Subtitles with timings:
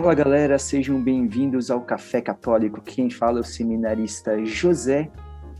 [0.00, 2.80] Fala galera, sejam bem-vindos ao Café Católico.
[2.80, 5.10] Quem fala é o seminarista José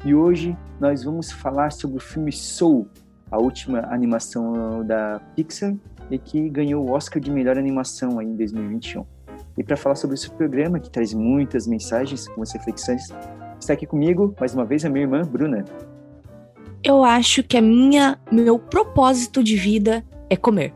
[0.02, 2.88] e hoje nós vamos falar sobre o filme Soul,
[3.30, 5.74] a última animação da Pixar
[6.10, 9.04] e que ganhou o Oscar de melhor animação aí em 2021.
[9.58, 13.12] E para falar sobre esse programa que traz muitas mensagens, algumas reflexões,
[13.60, 15.66] está aqui comigo mais uma vez a minha irmã Bruna.
[16.82, 20.72] Eu acho que a minha meu propósito de vida é comer.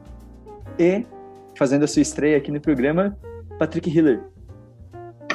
[0.78, 1.06] E
[1.56, 3.16] fazendo a sua estreia aqui no programa,
[3.58, 4.20] Patrick Hiller.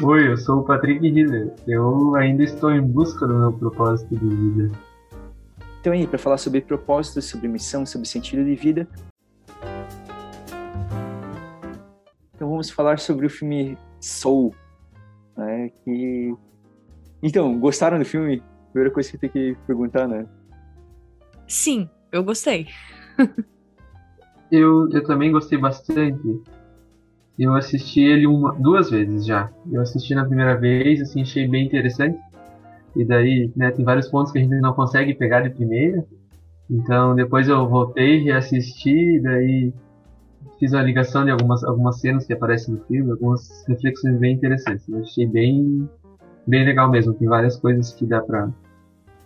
[0.02, 1.54] Oi, eu sou o Patrick Hiller.
[1.66, 4.72] Eu ainda estou em busca do meu propósito de vida.
[5.80, 8.88] Então aí, para falar sobre propósito, sobre missão, sobre sentido de vida.
[12.36, 14.54] Então vamos falar sobre o filme Soul,
[15.38, 15.70] né?
[15.84, 16.34] Que
[17.24, 18.44] então gostaram do filme?
[18.72, 20.26] Primeira coisa que tem que perguntar, né?
[21.48, 22.68] Sim, eu gostei.
[24.52, 26.42] eu, eu também gostei bastante.
[27.40, 29.50] Eu assisti ele uma, duas vezes já.
[29.72, 32.20] Eu assisti na primeira vez, assim, achei bem interessante.
[32.94, 36.06] E daí, né, tem vários pontos que a gente não consegue pegar de primeira.
[36.70, 39.74] Então, depois eu voltei, reassisti, e daí
[40.60, 44.88] fiz uma ligação de algumas, algumas cenas que aparecem no filme, algumas reflexões bem interessantes.
[44.90, 45.90] Eu achei bem,
[46.46, 47.14] bem legal mesmo.
[47.14, 48.50] Tem várias coisas que dá pra,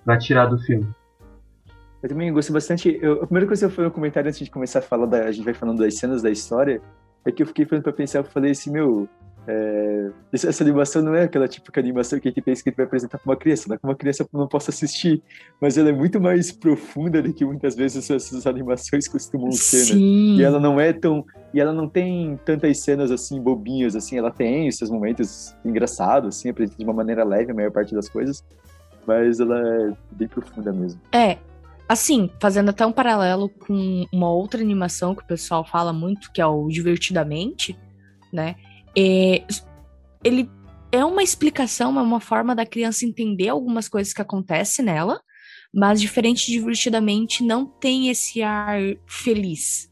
[0.06, 0.88] pra tirar do filme.
[2.04, 3.00] Eu também gostei bastante.
[3.02, 5.24] Eu, a primeira coisa que eu falei no comentário antes de começar a falar, da,
[5.24, 6.80] a gente vai falando das cenas da história,
[7.26, 9.08] é que eu fiquei falando pra pensar, eu falei assim, meu,
[9.46, 12.78] é, essa animação não é aquela típica animação que a gente pensa que a gente
[12.78, 15.22] vai apresentar para uma criança, não é que uma criança não possa assistir,
[15.60, 20.00] mas ela é muito mais profunda do que muitas vezes essas animações costumam ser, né?
[20.00, 24.32] E ela não é tão, e ela não tem tantas cenas assim bobinhas assim, ela
[24.32, 28.44] tem esses momentos engraçados assim, apresenta de uma maneira leve a maior parte das coisas,
[29.06, 31.02] mas ela é bem profunda mesmo.
[31.12, 31.38] É,
[31.94, 36.42] Assim, fazendo até um paralelo com uma outra animação que o pessoal fala muito, que
[36.42, 37.78] é o Divertidamente,
[38.32, 38.56] né?
[38.98, 39.44] É,
[40.24, 40.50] ele
[40.92, 45.22] é uma explicação, é uma forma da criança entender algumas coisas que acontecem nela,
[45.72, 49.88] mas diferente de Divertidamente, não tem esse ar feliz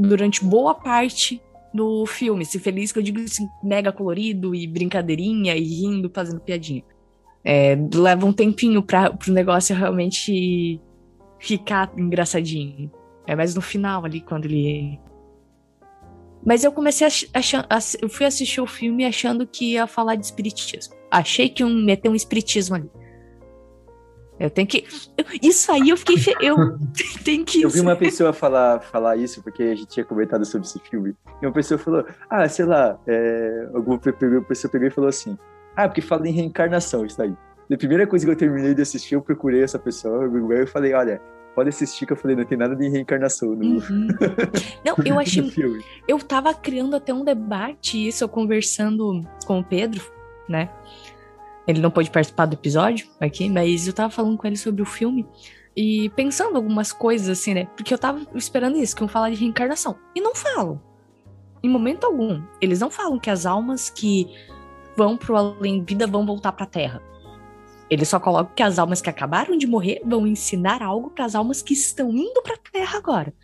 [0.00, 1.40] durante boa parte
[1.72, 2.44] do filme.
[2.44, 6.82] Se feliz que eu digo assim, mega colorido e brincadeirinha e rindo, fazendo piadinha.
[7.44, 10.80] É, leva um tempinho para o negócio realmente
[11.40, 12.92] ficar engraçadinho.
[13.26, 15.00] É mais no final ali, quando ele.
[16.44, 17.66] Mas eu comecei achando.
[18.00, 20.94] Eu fui assistir o filme achando que ia falar de espiritismo.
[21.10, 22.90] Achei que iam meter um espiritismo ali.
[24.38, 24.86] Eu tenho que.
[25.42, 26.16] Isso aí eu fiquei.
[26.16, 26.34] Fe...
[26.40, 26.56] Eu
[27.24, 27.62] tenho que.
[27.62, 31.14] Eu vi uma pessoa falar, falar isso, porque a gente tinha comentado sobre esse filme.
[31.42, 32.98] E uma pessoa falou: Ah, sei lá.
[33.06, 33.68] É...
[33.74, 35.36] Alguma pessoa pegou e falou assim:
[35.76, 37.34] Ah, porque fala em reencarnação isso aí.
[37.72, 40.92] A primeira coisa que eu terminei de assistir, eu procurei essa pessoa Google e falei,
[40.92, 41.20] olha,
[41.54, 44.08] pode assistir que eu falei, não tem nada de reencarnação no, uhum.
[44.84, 45.52] Não, eu achei.
[46.08, 50.02] Eu tava criando até um debate, isso, eu conversando com o Pedro,
[50.48, 50.68] né?
[51.66, 54.86] Ele não pôde participar do episódio aqui, mas eu tava falando com ele sobre o
[54.86, 55.24] filme
[55.76, 57.66] e pensando algumas coisas assim, né?
[57.76, 59.96] Porque eu tava esperando isso, que iam falar de reencarnação.
[60.14, 60.80] E não falam.
[61.62, 62.42] Em momento algum.
[62.60, 64.26] Eles não falam que as almas que
[64.96, 67.00] vão pro além-vida vão voltar pra Terra.
[67.90, 71.34] Ele só coloca que as almas que acabaram de morrer vão ensinar algo para as
[71.34, 73.34] almas que estão indo para a Terra agora.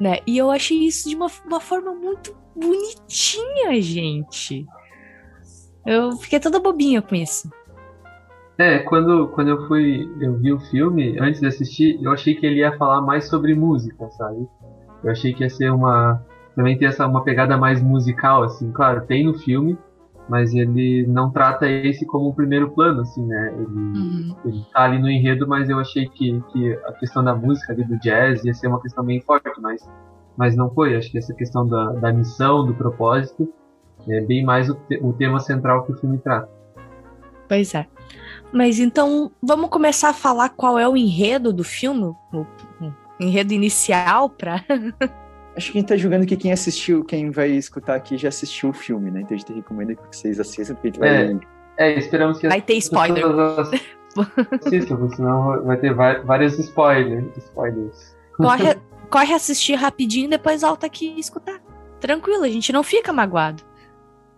[0.00, 0.18] Né?
[0.26, 4.64] E eu achei isso de uma, uma forma muito bonitinha, gente.
[5.84, 7.50] Eu fiquei toda bobinha com isso.
[8.56, 12.44] É, quando, quando eu fui, eu vi o filme, antes de assistir, eu achei que
[12.44, 14.46] ele ia falar mais sobre música, sabe?
[15.02, 16.22] Eu achei que ia ser uma.
[16.54, 18.70] Também ter essa, uma pegada mais musical, assim.
[18.70, 19.78] Claro, tem no filme,
[20.30, 23.52] mas ele não trata esse como o primeiro plano, assim, né?
[23.52, 24.36] Ele, uhum.
[24.44, 27.82] ele tá ali no enredo, mas eu achei que, que a questão da música ali,
[27.82, 29.82] do jazz ia ser uma questão bem forte, mas,
[30.36, 30.96] mas não foi.
[30.96, 33.52] Acho que essa questão da, da missão, do propósito,
[34.08, 36.48] é bem mais o, te, o tema central que o filme trata.
[37.48, 37.88] Pois é.
[38.52, 42.14] Mas então, vamos começar a falar qual é o enredo do filme?
[42.32, 42.46] O,
[42.80, 44.64] o enredo inicial para
[45.60, 48.70] Acho que a gente tá julgando que quem assistiu, quem vai escutar aqui já assistiu
[48.70, 49.20] o filme, né?
[49.20, 51.38] Então a gente recomenda que vocês assistam, porque a gente vai.
[51.76, 52.48] É, é esperamos que.
[52.48, 53.22] Vai ter spoiler.
[54.64, 57.26] Assistam, senão vai ter vários spoilers.
[57.36, 58.16] spoilers.
[58.38, 58.74] Corre,
[59.10, 61.60] corre assistir rapidinho e depois volta aqui e escutar.
[62.00, 63.62] Tranquilo, a gente não fica magoado.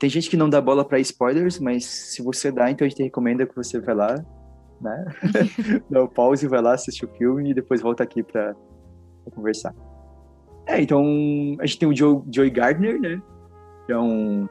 [0.01, 3.01] Tem gente que não dá bola para spoilers, mas se você dá, então a gente
[3.01, 4.25] recomenda que você vá lá,
[4.81, 5.05] né?
[5.89, 8.57] dá o pause, vai lá, assistir o filme e depois volta aqui para
[9.33, 9.73] conversar.
[10.67, 11.05] É, então
[11.61, 13.21] a gente tem o Joe, Joey Gardner, né?
[13.87, 14.49] Que é um.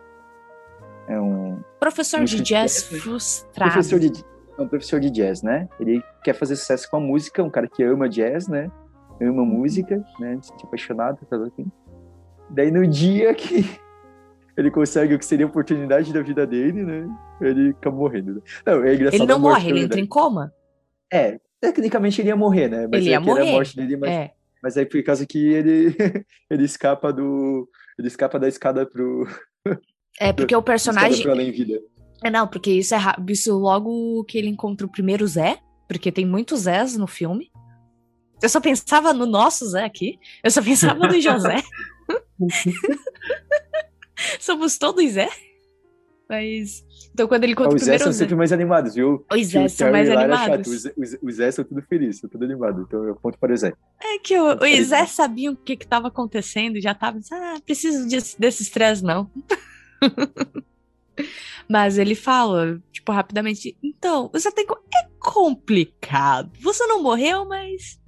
[1.08, 1.60] É um.
[1.80, 3.00] Professor de jazz, jazz né?
[3.00, 3.72] frustrado.
[3.72, 4.24] Professor de,
[4.58, 5.68] é um professor de jazz, né?
[5.80, 8.70] Ele quer fazer sucesso com a música, um cara que ama jazz, né?
[9.22, 10.38] Ama música, né?
[10.42, 11.72] Se apaixonado pelo assim.
[12.50, 13.66] Daí no dia que
[14.58, 17.08] ele consegue o que seria a oportunidade da vida dele, né?
[17.40, 18.36] Ele acaba morrendo.
[18.36, 18.42] Né?
[18.66, 19.22] Não, é engraçado.
[19.22, 20.54] Ele não morre, ele entra em coma.
[21.12, 22.88] É, tecnicamente ele ia morrer, né?
[22.92, 23.50] Mas ele ia morrer.
[23.50, 24.32] a morte dele, mas, é.
[24.62, 25.96] Mas aí por causa que ele,
[26.50, 27.68] ele escapa do.
[27.98, 29.28] Ele escapa da escada pro.
[30.20, 31.24] É, porque o personagem.
[31.24, 31.82] Pro além vida.
[32.24, 36.26] É, não, porque isso é isso logo que ele encontra o primeiro Zé, porque tem
[36.26, 37.52] muitos Zés no filme.
[38.42, 40.20] Eu só pensava no nosso Zé aqui.
[40.44, 41.64] Eu só pensava no José.
[44.40, 45.30] Somos todos Zé.
[46.32, 46.86] Mas.
[47.14, 49.26] Então, quando ele conta ah, o Zé são sempre mais animados, viu?
[49.30, 50.86] Os Zé são mais animados.
[50.96, 52.86] Os, os Zé são tudo felizes, são tudo animados.
[52.88, 53.74] Então, eu ponto para o Zé.
[54.02, 57.20] É que o, os Zé sabiam o que estava acontecendo e já tava.
[57.34, 59.30] Ah, preciso desse, desse estresse, não.
[61.68, 63.78] Mas ele fala, tipo, rapidamente.
[63.84, 64.66] Então, você tem.
[64.66, 66.50] É complicado.
[66.62, 68.00] Você não morreu, mas.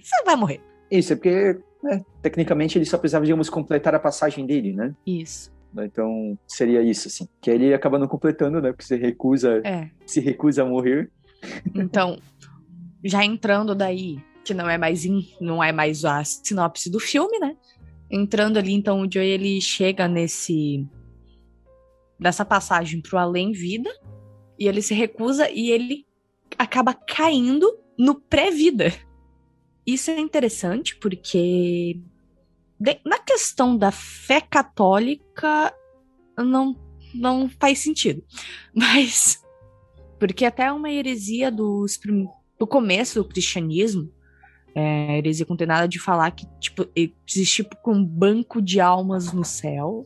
[0.00, 0.60] Você vai morrer.
[0.88, 4.94] Isso, é porque, né, tecnicamente, ele só precisava, digamos, completar a passagem dele, né?
[5.04, 5.57] Isso.
[5.76, 7.28] Então, seria isso, assim.
[7.40, 8.72] Que ele acaba não completando, né?
[8.72, 9.90] Porque você recusa, é.
[10.06, 11.10] se recusa a morrer.
[11.74, 12.18] Então,
[13.04, 17.38] já entrando daí, que não é mais in, não é mais a sinopse do filme,
[17.38, 17.56] né?
[18.10, 20.86] Entrando ali, então, o Joey, ele chega nesse...
[22.18, 23.90] Nessa passagem pro além-vida,
[24.58, 26.04] e ele se recusa e ele
[26.58, 28.92] acaba caindo no pré-vida.
[29.86, 32.00] Isso é interessante porque
[33.04, 35.72] na questão da fé católica
[36.36, 36.76] não
[37.14, 38.22] não faz sentido.
[38.74, 39.42] Mas
[40.18, 41.98] porque até uma heresia dos,
[42.58, 44.10] do começo do cristianismo,
[44.74, 50.04] é, heresia condenada de falar que tipo existe tipo um banco de almas no céu.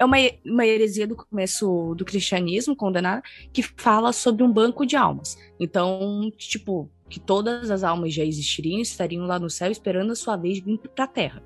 [0.00, 3.20] É uma, uma heresia do começo do cristianismo condenada
[3.52, 5.36] que fala sobre um banco de almas.
[5.58, 10.36] Então, tipo, que todas as almas já existiriam, estariam lá no céu esperando a sua
[10.36, 11.42] vez vir para a Terra.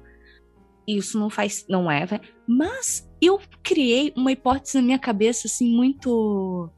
[0.86, 2.22] Isso não faz, não é, véio.
[2.46, 6.68] mas eu criei uma hipótese na minha cabeça assim muito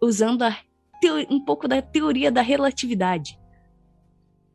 [0.00, 0.44] usando
[1.30, 3.38] um pouco da teoria da relatividade.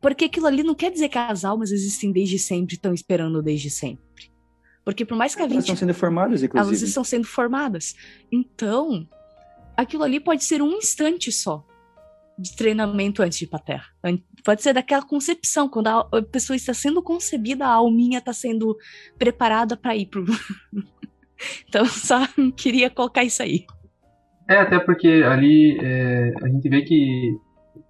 [0.00, 3.70] Porque aquilo ali não quer dizer que as almas existem desde sempre, estão esperando desde
[3.70, 4.30] sempre.
[4.84, 5.54] Porque por mais que a gente.
[5.54, 6.68] Elas estão sendo formadas, inclusive.
[6.68, 7.94] Elas estão sendo formadas.
[8.30, 9.08] Então,
[9.76, 11.66] aquilo ali pode ser um instante só
[12.38, 13.84] de treinamento antes de ir pra Terra.
[14.44, 18.76] Pode ser daquela concepção, quando a pessoa está sendo concebida, a alminha está sendo
[19.18, 20.24] preparada para ir pro.
[21.68, 22.20] então, só
[22.56, 23.64] queria colocar isso aí.
[24.48, 27.36] É, até porque ali é, a gente vê que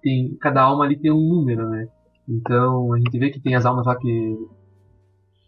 [0.01, 1.87] tem, cada alma ali tem um número, né?
[2.27, 4.37] Então a gente vê que tem as almas lá que,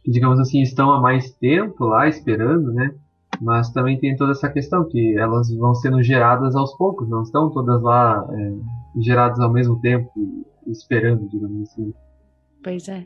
[0.04, 2.94] que digamos assim, estão há mais tempo lá esperando, né?
[3.42, 7.50] Mas também tem toda essa questão que elas vão sendo geradas aos poucos, não estão
[7.50, 8.54] todas lá é,
[9.04, 10.12] geradas ao mesmo tempo,
[10.68, 11.94] esperando, digamos assim.
[12.64, 13.06] Pois é.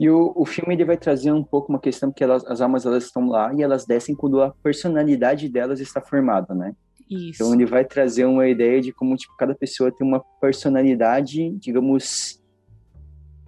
[0.00, 2.86] E o, o filme ele vai trazer um pouco uma questão que elas, as almas
[2.86, 6.74] elas estão lá e elas descem quando a personalidade delas está formada, né?
[7.10, 7.42] Isso.
[7.42, 12.40] Então ele vai trazer uma ideia de como tipo cada pessoa tem uma personalidade, digamos,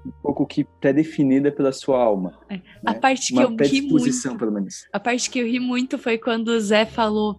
[0.05, 2.39] um pouco que pré-definida pela sua alma.
[2.49, 2.57] É.
[2.57, 2.63] Né?
[2.85, 4.89] A parte que uma eu ri muito, pelo menos.
[4.93, 7.39] A parte que eu ri muito foi quando o Zé falou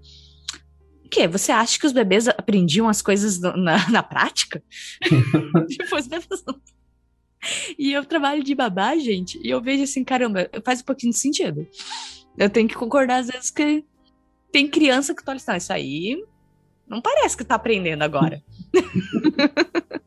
[1.12, 1.28] quê?
[1.28, 3.54] Você acha que os bebês aprendiam as coisas na,
[3.90, 4.64] na prática?
[5.70, 6.60] tipo, os bebês não...
[7.78, 11.18] E eu trabalho de babá, gente, e eu vejo assim, caramba, faz um pouquinho de
[11.18, 11.68] sentido.
[12.38, 13.84] Eu tenho que concordar às vezes que
[14.52, 16.24] tem criança que tá assim, isso aí
[16.88, 18.44] não parece que tá aprendendo agora.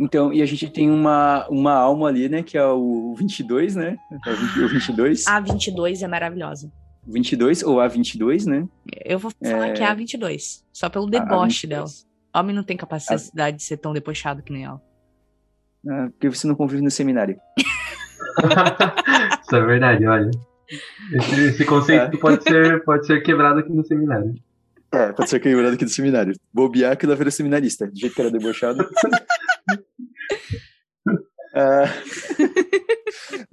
[0.00, 3.98] Então, e a gente tem uma, uma alma ali, né, que é o 22, né?
[4.26, 4.30] É
[4.64, 5.26] o 22.
[5.26, 6.72] A 22 é maravilhosa.
[7.06, 8.68] 22 ou A22, né?
[9.04, 9.72] Eu vou falar é...
[9.72, 11.86] que é A22, só pelo deboche dela.
[12.34, 13.50] Homem não tem capacidade a...
[13.50, 14.80] de ser tão debochado que nem ela.
[15.88, 17.40] Ah, porque você não convive no seminário.
[19.42, 20.30] Isso é verdade, olha.
[21.12, 22.20] Esse, esse conceito é.
[22.20, 24.34] pode, ser, pode ser quebrado aqui no seminário.
[24.92, 26.34] É, pode ser quebrado aqui no seminário.
[26.52, 28.82] Bobear que ela vira seminarista, do jeito que era debochado.
[31.54, 31.86] uh,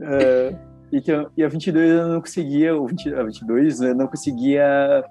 [0.68, 5.03] uh, Então, e a 22 eu não conseguia, o 20, a 22 eu não conseguia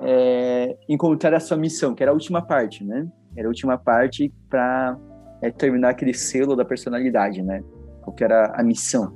[0.00, 3.08] é, encontrar a sua missão, que era a última parte, né?
[3.34, 4.98] Era a última parte para
[5.40, 7.62] é, terminar aquele selo da personalidade, né?
[8.06, 9.12] O que era a missão.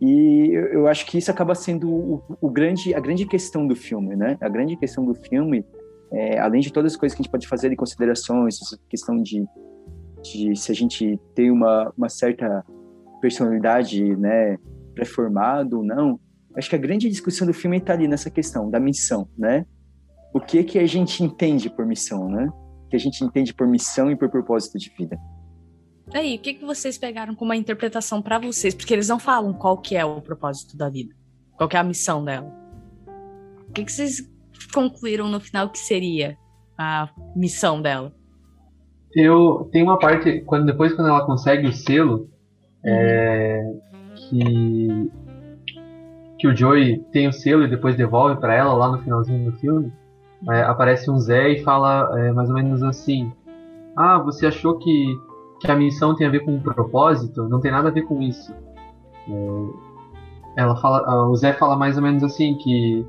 [0.00, 3.74] E eu, eu acho que isso acaba sendo o, o, grande, a grande questão do
[3.74, 4.36] filme, né?
[4.40, 5.64] A grande questão do filme,
[6.12, 9.44] é, além de todas as coisas que a gente pode fazer de considerações, questão de,
[10.22, 12.64] de se a gente tem uma, uma certa
[13.20, 14.56] personalidade, né,
[14.94, 16.18] pré-formado ou não.
[16.56, 19.64] Acho que a grande discussão do filme está ali nessa questão da missão, né?
[20.34, 22.50] O que que a gente entende por missão, né?
[22.84, 25.18] O que a gente entende por missão e por propósito de vida.
[26.12, 28.74] Aí, o que que vocês pegaram como uma interpretação para vocês?
[28.74, 31.14] Porque eles não falam qual que é o propósito da vida.
[31.56, 32.50] Qual é a missão dela?
[33.68, 34.22] O que, que vocês
[34.72, 36.36] concluíram no final que seria
[36.78, 38.14] a missão dela?
[39.14, 42.30] Eu tem uma parte quando depois quando ela consegue o selo
[42.84, 43.72] é,
[44.16, 45.10] que
[46.38, 49.56] que o Joey tem o selo e depois devolve para ela lá no finalzinho do
[49.58, 49.92] filme.
[50.48, 53.32] É, aparece um Zé e fala é, mais ou menos assim:
[53.96, 55.18] Ah, você achou que,
[55.60, 57.48] que a missão tem a ver com um propósito?
[57.48, 58.54] Não tem nada a ver com isso.
[59.28, 63.04] É, ela fala, o Zé fala mais ou menos assim que,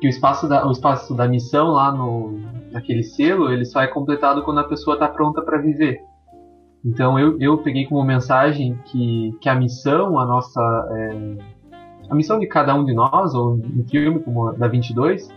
[0.00, 2.38] que o espaço da, o espaço da missão lá no
[2.72, 6.00] naquele selo ele só é completado quando a pessoa está pronta para viver.
[6.84, 10.60] Então eu, eu peguei como mensagem que, que a missão, a nossa
[10.92, 11.36] é,
[12.08, 15.28] a missão de cada um de nós, ou no filme como da 22,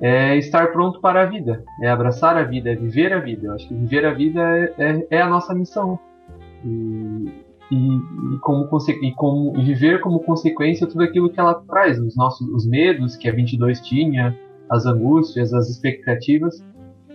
[0.00, 3.48] é estar pronto para a vida, é abraçar a vida, é viver a vida.
[3.48, 5.98] Eu acho que viver a vida é, é, é a nossa missão.
[6.64, 8.68] E, e, e como,
[9.02, 13.16] e, como, e viver como consequência tudo aquilo que ela traz, os nossos os medos
[13.16, 14.36] que a 22 tinha,
[14.70, 16.64] as angústias, as expectativas.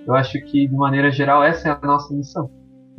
[0.06, 2.50] Eu acho que, de maneira geral, essa é a nossa missão.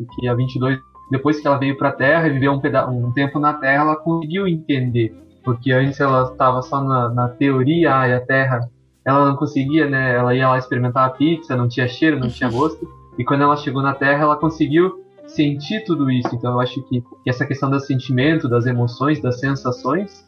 [0.01, 0.79] E que a 22,
[1.11, 3.97] depois que ela veio para a Terra e viveu um, um tempo na Terra, ela
[3.97, 5.15] conseguiu entender.
[5.45, 8.69] Porque antes ela estava só na, na teoria, a Terra
[9.05, 10.15] ela não conseguia, né?
[10.15, 12.89] Ela ia lá experimentar a pizza, não tinha cheiro, não tinha gosto.
[13.19, 16.35] E quando ela chegou na Terra, ela conseguiu sentir tudo isso.
[16.35, 20.27] Então eu acho que, que essa questão do sentimento, das emoções, das sensações,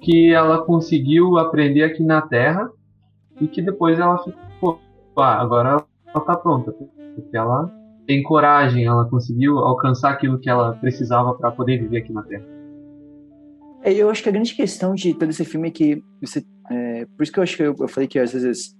[0.00, 2.70] que ela conseguiu aprender aqui na Terra
[3.40, 4.80] e que depois ela ficou,
[5.16, 7.70] agora ela tá pronta, porque ela
[8.06, 12.44] tem coragem, ela conseguiu alcançar aquilo que ela precisava para poder viver aqui na Terra.
[13.82, 17.06] É, eu acho que a grande questão de todo esse filme é que você, é,
[17.16, 18.74] por isso que eu acho que eu, eu falei que às vezes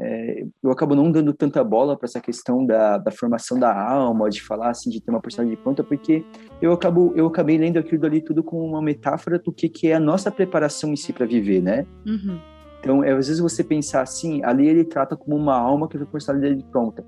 [0.00, 4.28] é, eu acabo não dando tanta bola para essa questão da, da, formação da alma,
[4.28, 6.24] de falar assim, de ter uma personalidade pronta, porque
[6.60, 9.94] eu acabo eu acabei lendo aquilo ali tudo com uma metáfora do que, que é
[9.94, 11.86] a nossa preparação em si para viver, né?
[12.06, 12.38] Uhum.
[12.80, 16.06] Então, é, às vezes você pensar assim, ali ele trata como uma alma que tem
[16.06, 17.04] a personalidade pronta.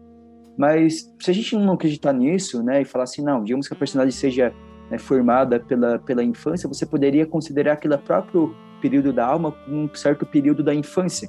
[0.57, 3.77] Mas se a gente não acreditar nisso, né, e falar assim, não, digamos que a
[3.77, 4.55] personalidade seja
[4.91, 9.95] né, formada pela, pela infância, você poderia considerar aquele próprio período da alma como um
[9.95, 11.29] certo período da infância,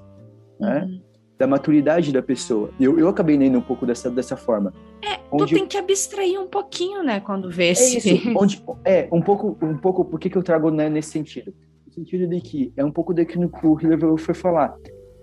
[0.59, 0.83] né?
[0.83, 1.01] Uhum.
[1.37, 2.71] Da maturidade da pessoa.
[2.79, 4.73] Eu, eu acabei lendo um pouco dessa, dessa forma.
[5.03, 5.53] É, onde...
[5.53, 8.09] tu tem que abstrair um pouquinho, né, quando vê esse...
[8.09, 11.11] É, isso, onde, é um pouco, um pouco, por que, que eu trago né, nesse
[11.11, 11.53] sentido?
[11.85, 14.75] No sentido de que é um pouco daquilo que o Hiller foi falar.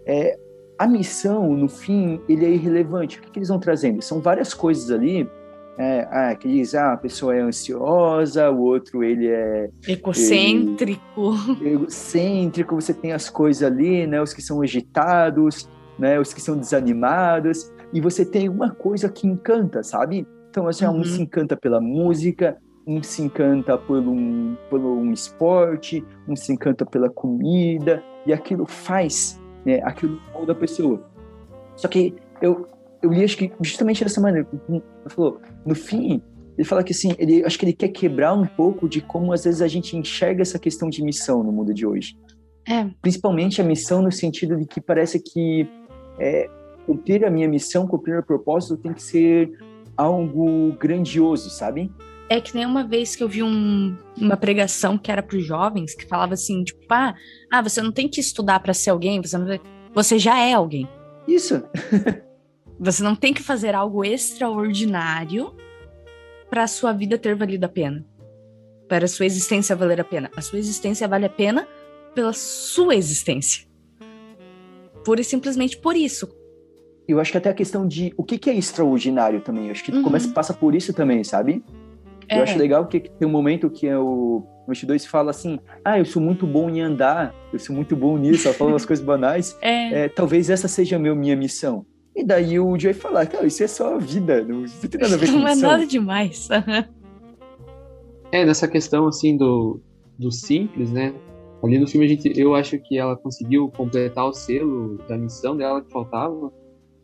[0.07, 0.39] É,
[0.79, 3.19] a missão, no fim, ele é irrelevante.
[3.19, 4.03] O que, que eles vão trazendo?
[4.03, 5.29] São várias coisas ali
[5.77, 11.35] é, ah, que diz, ah, a pessoa é ansiosa, o outro ele é egocêntrico.
[11.61, 16.41] Ele, egocêntrico, você tem as coisas ali, né, os que são agitados, né, os que
[16.41, 20.27] são desanimados, e você tem uma coisa que encanta, sabe?
[20.51, 21.01] Então, assim, uhum.
[21.01, 26.53] um se encanta pela música, um se encanta por um, por um esporte, um se
[26.53, 31.03] encanta pela comida, e aquilo faz, né, aquilo da pessoa.
[31.77, 32.67] Só que eu,
[33.03, 34.47] eu li acho que justamente dessa maneira.
[34.69, 36.23] Ele falou, no fim,
[36.57, 39.45] ele fala que assim, ele acho que ele quer quebrar um pouco de como às
[39.45, 42.17] vezes a gente enxerga essa questão de missão no mundo de hoje.
[42.67, 42.89] É.
[43.03, 45.69] Principalmente a missão no sentido de que parece que
[46.19, 46.49] é,
[46.87, 49.53] cumprir a minha missão, cumprir o propósito tem que ser
[49.97, 51.93] algo grandioso, sabe?
[52.29, 55.45] É que nem uma vez que eu vi um, uma pregação que era para os
[55.45, 57.15] jovens que falava assim, tipo, ah,
[57.53, 59.59] ah, você não tem que estudar para ser alguém, você, não...
[59.93, 60.89] você já é alguém.
[61.27, 61.63] Isso.
[62.79, 65.55] Você não tem que fazer algo extraordinário
[66.51, 68.05] para a sua vida ter valido a pena.
[68.89, 70.31] Para a sua existência valer a pena.
[70.37, 71.69] A sua existência vale a pena
[72.15, 73.67] pela sua existência.
[75.05, 76.29] Pura e simplesmente por isso.
[77.07, 79.67] Eu acho que até a questão de o que, que é extraordinário também.
[79.67, 80.03] Eu acho que uhum.
[80.03, 81.63] começa passa por isso também, sabe?
[82.29, 82.39] É.
[82.39, 85.99] Eu acho legal que tem um momento que é o o 2 fala assim: Ah,
[85.99, 89.05] eu sou muito bom em andar, eu sou muito bom nisso, ela fala umas coisas
[89.05, 89.57] banais.
[89.61, 90.05] É.
[90.05, 91.85] É, talvez essa seja a meu, minha missão.
[92.17, 95.15] E daí o Joey falar, cara, isso é só a vida, não, não tem nada
[95.15, 96.49] a ver com Não é nada demais.
[98.31, 99.81] é, nessa questão, assim, do,
[100.19, 101.13] do simples, né?
[101.63, 105.57] Ali no filme, a gente, eu acho que ela conseguiu completar o selo da missão
[105.57, 106.53] dela que faltava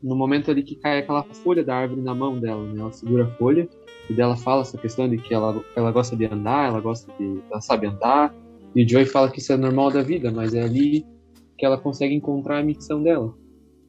[0.02, 2.80] no momento ali que cai aquela folha da árvore na mão dela, né?
[2.80, 3.68] Ela segura a folha
[4.10, 7.40] e dela fala essa questão de que ela, ela gosta de andar, ela gosta de...
[7.48, 8.34] ela sabe andar.
[8.74, 11.06] E o Joey fala que isso é normal da vida, mas é ali
[11.56, 13.32] que ela consegue encontrar a missão dela.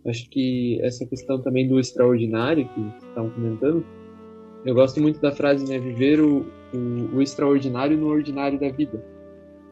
[0.06, 3.84] Acho que essa questão também do extraordinário que estavam comentando,
[4.64, 5.80] eu gosto muito da frase, né?
[5.80, 9.04] Viver o, o, o, extraordinário no ordinário da vida.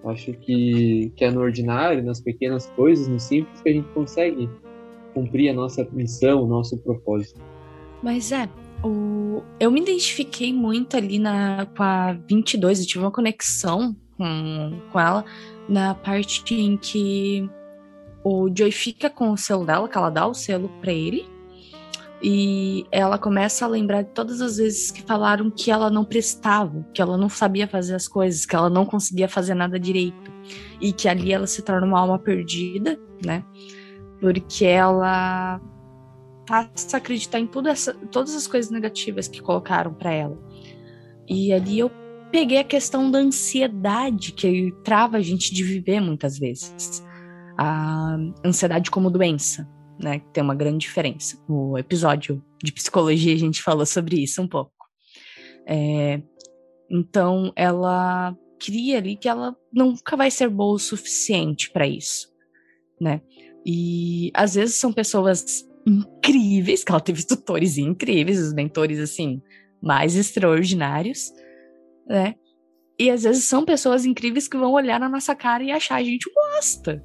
[0.05, 4.49] Acho que, que é no ordinário, nas pequenas coisas, no simples, que a gente consegue
[5.13, 7.39] cumprir a nossa missão, o nosso propósito.
[8.01, 8.47] Mas é,
[8.83, 9.43] o...
[9.59, 14.99] eu me identifiquei muito ali na, com a 22, eu tive uma conexão com, com
[14.99, 15.25] ela
[15.67, 17.49] na parte em que
[18.23, 21.27] o Joey fica com o selo dela, que ela dá o selo para ele.
[22.21, 26.85] E ela começa a lembrar de todas as vezes que falaram que ela não prestava,
[26.93, 30.29] que ela não sabia fazer as coisas, que ela não conseguia fazer nada direito.
[30.81, 33.45] E que ali ela se torna uma alma perdida, né?
[34.19, 35.61] Porque ela
[36.49, 40.35] passa a acreditar em tudo essa, todas as coisas negativas que colocaram para ela.
[41.27, 41.91] E ali eu
[42.31, 47.05] peguei a questão da ansiedade que trava a gente de viver muitas vezes.
[47.55, 50.23] A ansiedade como doença, né?
[50.33, 51.37] Tem uma grande diferença.
[51.47, 54.73] No episódio de psicologia a gente falou sobre isso um pouco.
[55.67, 56.19] É,
[56.89, 62.27] então ela cria ali que ela nunca vai ser boa o suficiente para isso,
[62.99, 63.21] né?
[63.63, 69.41] E às vezes são pessoas incríveis, que ela teve tutores incríveis, os mentores assim
[69.81, 71.31] mais extraordinários,
[72.07, 72.35] né?
[72.99, 76.03] E às vezes são pessoas incríveis que vão olhar na nossa cara e achar a
[76.03, 77.01] gente bosta.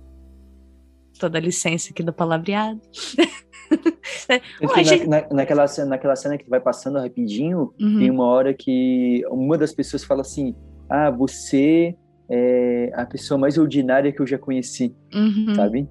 [1.20, 2.80] Toda licença aqui do palavreado.
[4.28, 5.06] é, Ué, gente...
[5.06, 7.98] na, naquela, cena, naquela cena que vai passando rapidinho, uhum.
[8.00, 10.56] tem uma hora que uma das pessoas fala assim:
[10.90, 11.96] Ah, você
[12.28, 15.54] é a pessoa mais ordinária que eu já conheci, uhum.
[15.54, 15.88] sabe?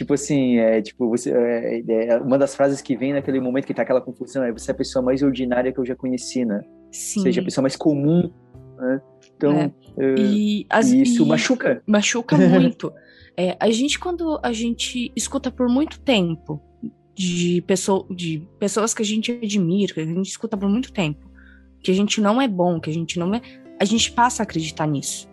[0.00, 3.74] Tipo assim, é, tipo, você, é, é, uma das frases que vem naquele momento que
[3.74, 6.62] tá aquela confusão é você é a pessoa mais ordinária que eu já conheci, né?
[6.90, 7.20] Sim.
[7.20, 8.32] Ou seja, a pessoa mais comum,
[8.78, 9.02] né?
[9.36, 9.66] Então, é.
[9.98, 11.82] Uh, e, as, isso e machuca.
[11.86, 12.90] Machuca muito.
[13.36, 16.58] é, a gente, quando a gente escuta por muito tempo
[17.14, 21.30] de, pessoa, de pessoas que a gente admira, que a gente escuta por muito tempo,
[21.82, 23.42] que a gente não é bom, que a gente não é.
[23.78, 25.28] A gente passa a acreditar nisso.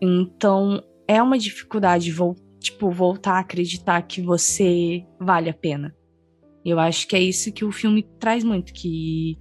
[0.00, 5.94] Então, é uma dificuldade voltar tipo, voltar a acreditar que você vale a pena.
[6.64, 9.38] Eu acho que é isso que o filme traz muito, que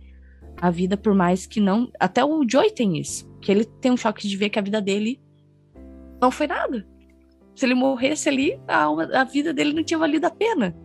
[0.60, 1.92] a vida, por mais que não.
[2.00, 3.30] Até o Joy tem isso.
[3.42, 5.22] Que ele tem um choque de ver que a vida dele
[6.22, 6.88] não foi nada.
[7.56, 8.86] Se ele morresse ali, a,
[9.22, 10.76] a vida dele não tinha valido a pena.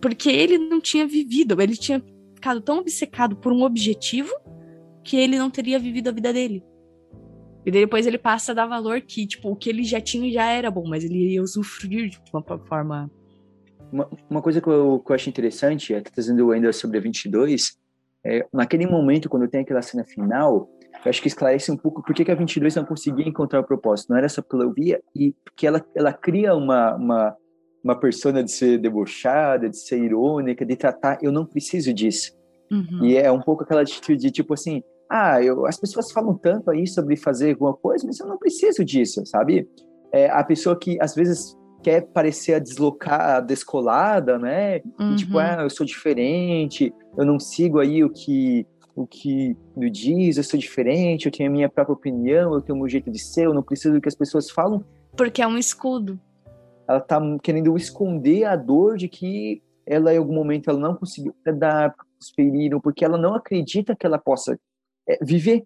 [0.00, 2.02] Porque ele não tinha vivido, ele tinha
[2.34, 4.32] ficado tão obcecado por um objetivo
[5.04, 6.64] que ele não teria vivido a vida dele.
[7.64, 10.46] E depois ele passa a dar valor que, tipo, o que ele já tinha já
[10.46, 13.10] era bom, mas ele iria usufruir de uma forma.
[13.92, 17.76] Uma, uma coisa que eu, que eu acho interessante, é, trazendo ainda sobre a 22,
[18.24, 20.68] é, naquele momento, quando tem aquela cena final,
[21.04, 24.10] eu acho que esclarece um pouco por que, a 22 não conseguia encontrar o propósito.
[24.10, 27.36] Não era só porque ela ouvia, e porque ela, ela cria uma, uma,
[27.84, 32.32] uma persona de ser debochada, de ser irônica, de tratar, eu não preciso disso.
[32.70, 33.04] Uhum.
[33.04, 34.82] E é um pouco aquela atitude de tipo assim,
[35.14, 38.82] ah, eu, as pessoas falam tanto aí sobre fazer alguma coisa, mas eu não preciso
[38.82, 39.68] disso, sabe?
[40.10, 44.80] É, a pessoa que às vezes quer parecer a deslocar, a descolada, né?
[44.98, 45.12] Uhum.
[45.12, 45.40] E, tipo, uhum.
[45.40, 50.44] ah, eu sou diferente, eu não sigo aí o que o que me diz, eu
[50.44, 53.46] sou diferente, eu tenho a minha própria opinião, eu tenho o meu jeito de ser,
[53.46, 54.84] eu não preciso do que as pessoas falam.
[55.16, 56.18] Porque é um escudo.
[56.88, 61.34] Ela tá querendo esconder a dor de que ela em algum momento ela não conseguiu
[61.56, 61.94] dar,
[62.36, 64.58] feriram, porque ela não acredita que ela possa
[65.22, 65.62] viver,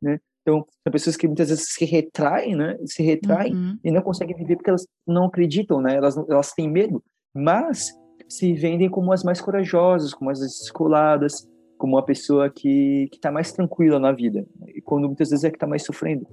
[0.00, 0.18] né?
[0.42, 2.78] Então, são pessoas que muitas vezes se retraem, né?
[2.86, 3.78] Se retraem uhum.
[3.84, 5.96] e não conseguem viver porque elas não acreditam, né?
[5.96, 7.92] Elas, elas têm medo, mas
[8.26, 11.46] se vendem como as mais corajosas, como as descoladas,
[11.76, 14.46] como uma pessoa que está mais tranquila na vida.
[14.68, 16.26] E quando muitas vezes é que está mais sofrendo.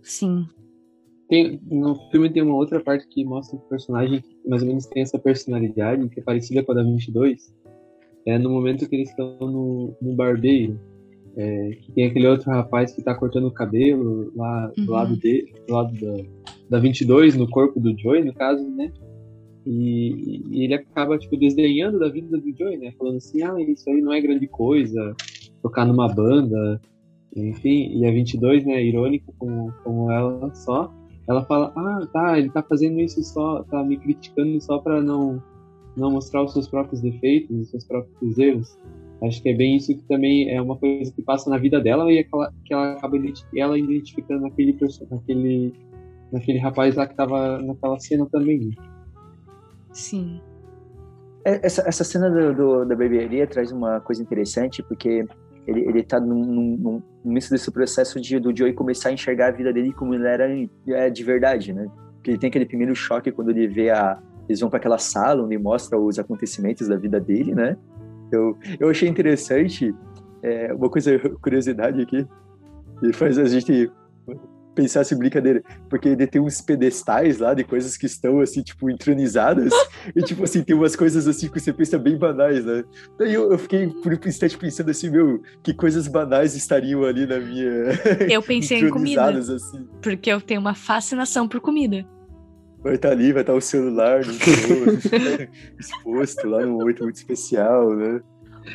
[0.00, 0.46] Sim.
[1.28, 4.86] Tem, no filme tem uma outra parte que mostra que o personagem mais ou menos
[4.86, 7.52] tem essa personalidade, que é parecida com a da 22.
[8.26, 10.78] É no momento que eles estão no, no barbeiro
[11.36, 14.90] é, que tem aquele outro rapaz que tá cortando o cabelo lá do uhum.
[14.90, 16.24] lado dele, do lado da,
[16.70, 18.92] da 22, no corpo do Joey, no caso, né?
[19.66, 22.92] E, e, ele acaba, tipo, desdenhando da vida do Joey, né?
[22.98, 25.14] Falando assim, ah, isso aí não é grande coisa,
[25.62, 26.80] tocar numa banda,
[27.34, 27.98] enfim.
[27.98, 30.92] E a 22, né, irônica como, como ela só,
[31.26, 35.42] ela fala, ah, tá, ele tá fazendo isso só, tá me criticando só pra não,
[35.96, 38.78] não mostrar os seus próprios defeitos, os seus próprios erros.
[39.22, 42.10] Acho que é bem isso que também é uma coisa que passa na vida dela
[42.12, 43.16] e aquela, que ela acaba
[43.56, 44.76] ela identificando naquele,
[45.10, 45.72] naquele,
[46.32, 48.70] naquele rapaz lá que estava naquela cena também.
[49.92, 50.40] Sim.
[51.44, 55.26] É, essa, essa cena do, do, da barbearia traz uma coisa interessante, porque
[55.66, 59.12] ele, ele tá num, num, num, no início desse processo de, do Joey começar a
[59.12, 60.48] enxergar a vida dele como ele era
[60.88, 61.86] é, de verdade, né?
[62.14, 64.18] Porque ele tem aquele primeiro choque quando ele vê a...
[64.46, 67.78] Eles vão para aquela sala onde mostra os acontecimentos da vida dele, né?
[68.34, 69.94] Eu, eu achei interessante,
[70.42, 72.26] é, uma coisa, curiosidade aqui,
[73.02, 73.90] e faz a gente
[74.74, 78.90] pensar assim, brincadeira, porque ele tem uns pedestais lá de coisas que estão, assim, tipo,
[78.90, 79.72] entronizadas,
[80.14, 82.84] e, tipo, assim, tem umas coisas, assim, que você pensa bem banais, né?
[83.18, 87.26] Daí eu, eu fiquei, por um instante, pensando assim, meu, que coisas banais estariam ali
[87.26, 87.70] na minha...
[88.28, 89.86] Eu pensei em comida, assim.
[90.02, 92.04] porque eu tenho uma fascinação por comida.
[92.84, 94.32] Vai estar tá ali, vai estar tá o celular no
[95.80, 98.20] exposto lá num momento muito especial, né?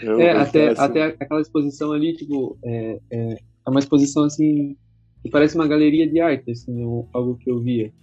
[0.01, 0.81] Eu, é, até, assim.
[0.81, 4.75] até aquela exposição ali, tipo, é, é, é uma exposição, assim,
[5.21, 7.93] que parece uma galeria de arte, assim, algo que eu via.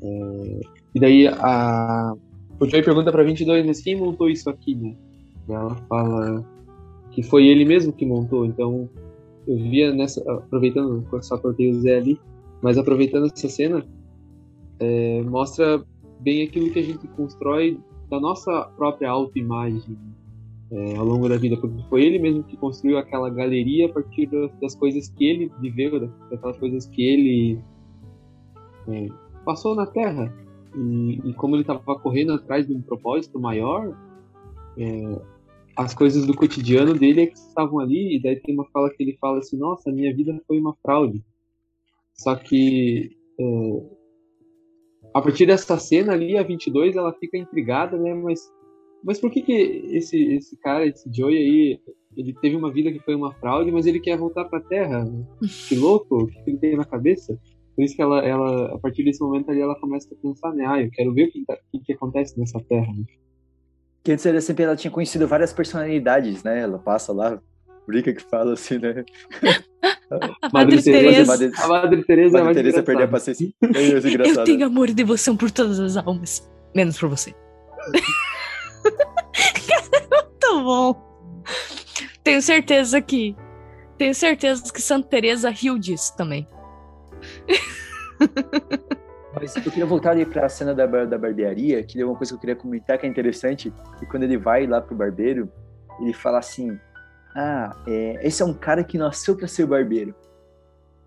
[0.00, 0.60] É,
[0.94, 2.14] e daí a,
[2.60, 4.94] o Joey pergunta pra 22, mas quem montou isso aqui, né?
[5.48, 6.44] E ela fala
[7.10, 8.88] que foi ele mesmo que montou, então
[9.46, 12.20] eu via nessa, aproveitando, só cortei o Zé ali,
[12.62, 13.84] mas aproveitando essa cena,
[14.80, 15.84] é, mostra
[16.20, 17.78] bem aquilo que a gente constrói
[18.10, 19.96] da nossa própria autoimagem
[20.70, 24.28] é, ao longo da vida, porque foi ele mesmo que construiu aquela galeria a partir
[24.60, 27.60] das, coisas que ele viveu, daquelas coisas que ele
[28.88, 29.08] é,
[29.44, 30.34] passou na Terra.
[30.76, 33.96] E, e como ele estava correndo atrás de um propósito maior,
[34.76, 35.20] é,
[35.76, 39.02] as coisas do cotidiano dele é que estavam ali, e daí tem uma fala que
[39.02, 41.24] ele fala assim, nossa, minha vida foi uma fraude.
[42.14, 43.97] Só que é,
[45.18, 48.40] a partir dessa cena ali, a 22, ela fica intrigada, né, mas
[49.02, 51.80] mas por que, que esse, esse cara, esse Joey aí,
[52.16, 55.04] ele teve uma vida que foi uma fraude, mas ele quer voltar pra Terra?
[55.68, 57.38] Que louco, o que ele tem na cabeça?
[57.76, 60.64] Por isso que ela, ela, a partir desse momento ali, ela começa a pensar, né?
[60.66, 62.92] Ah, eu quero ver o que, tá, o que acontece nessa Terra.
[62.92, 63.04] Né?
[64.02, 66.60] Que antes ela sempre ela tinha conhecido várias personalidades, né?
[66.60, 67.40] Ela passa lá,
[67.88, 69.02] brinca que fala assim, né?
[70.42, 71.32] A Madre Teresa.
[71.56, 73.50] A Madre Teresa, Madre Teresa perdeu a paciência.
[73.62, 77.34] Eu tenho amor e devoção por todas as almas, menos por você.
[80.12, 81.42] Muito bom.
[82.22, 83.34] Tenho certeza que.
[83.96, 86.46] Tenho certeza que Santa Teresa riu disso também.
[89.34, 92.32] Mas eu queria voltar ali para a cena da, da barbearia, que é uma coisa
[92.32, 93.72] que eu queria comentar que é interessante.
[94.02, 95.50] E quando ele vai lá pro barbeiro,
[96.00, 96.78] ele fala assim:
[97.40, 100.12] Ah, é, esse é um cara que nasceu para ser barbeiro.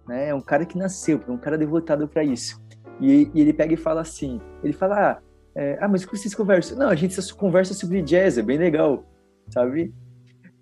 [0.07, 0.29] Né?
[0.29, 2.57] É um cara que nasceu, é um cara devotado para isso.
[3.01, 5.21] E, e, ele pega e fala assim: Ele fala, ah,
[5.53, 6.77] é, ah, mas o que vocês conversam?
[6.77, 9.03] Não, a gente conversa sobre jazz, é bem legal,
[9.49, 9.93] sabe?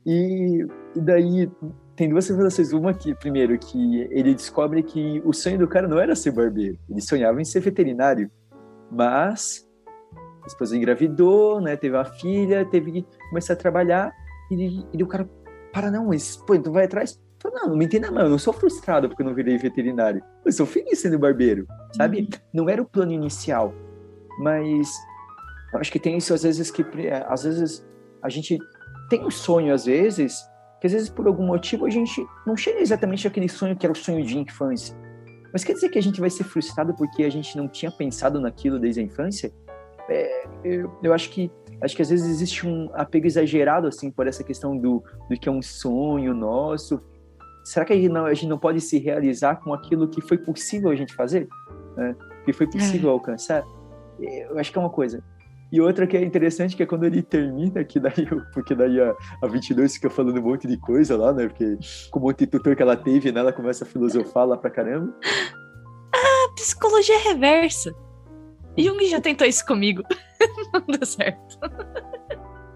[0.03, 1.47] E, e daí
[1.95, 2.73] tem duas revelações.
[2.73, 6.79] Uma que, primeiro, que ele descobre que o sonho do cara não era ser barbeiro,
[6.89, 8.31] ele sonhava em ser veterinário.
[8.91, 9.69] Mas
[10.43, 11.77] a esposa engravidou, né?
[11.77, 14.11] Teve uma filha, teve que começar a trabalhar.
[14.49, 15.29] E, e o cara,
[15.71, 17.19] para, não, mas, pô, então vai atrás.
[17.43, 20.21] Não, não me entenda não, eu não sou frustrado porque eu não virei veterinário.
[20.45, 22.21] Eu sou feliz sendo barbeiro, sabe?
[22.21, 22.27] Uhum.
[22.53, 23.73] Não era o plano inicial
[24.39, 24.89] mas
[25.73, 27.85] eu acho que tem isso às vezes que é, às vezes
[28.23, 28.57] a gente
[29.09, 30.41] tem um sonho às vezes
[30.79, 33.91] que às vezes por algum motivo a gente não chega exatamente àquele sonho que era
[33.91, 34.95] o sonho de infância.
[35.51, 38.39] Mas quer dizer que a gente vai ser frustrado porque a gente não tinha pensado
[38.39, 39.51] naquilo desde a infância?
[40.07, 41.51] É, eu, eu, acho que
[41.81, 45.47] acho que às vezes existe um apego exagerado assim por essa questão do, do que
[45.47, 47.01] é um sonho nosso.
[47.63, 50.37] Será que a gente não, a gente não pode se realizar com aquilo que foi
[50.37, 51.47] possível a gente fazer?
[51.95, 52.15] Né?
[52.45, 53.13] Que foi possível é.
[53.13, 53.63] alcançar?
[54.19, 55.23] eu acho que é uma coisa.
[55.71, 59.15] E outra que é interessante, que é quando ele termina, que daí, porque daí a,
[59.43, 61.47] a 22 fica falando um monte de coisa lá, né?
[61.47, 61.77] Porque
[62.09, 63.39] com um monte de tutor que ela teve, né?
[63.39, 65.13] Ela começa a filosofar lá pra caramba.
[66.11, 67.93] Ah, psicologia reversa.
[68.75, 70.01] Jung já tentou isso comigo.
[70.73, 71.59] Não deu certo.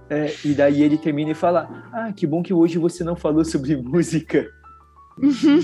[0.09, 3.43] É, e daí ele termina e fala: Ah, que bom que hoje você não falou
[3.43, 4.45] sobre música.
[5.17, 5.59] Uhum.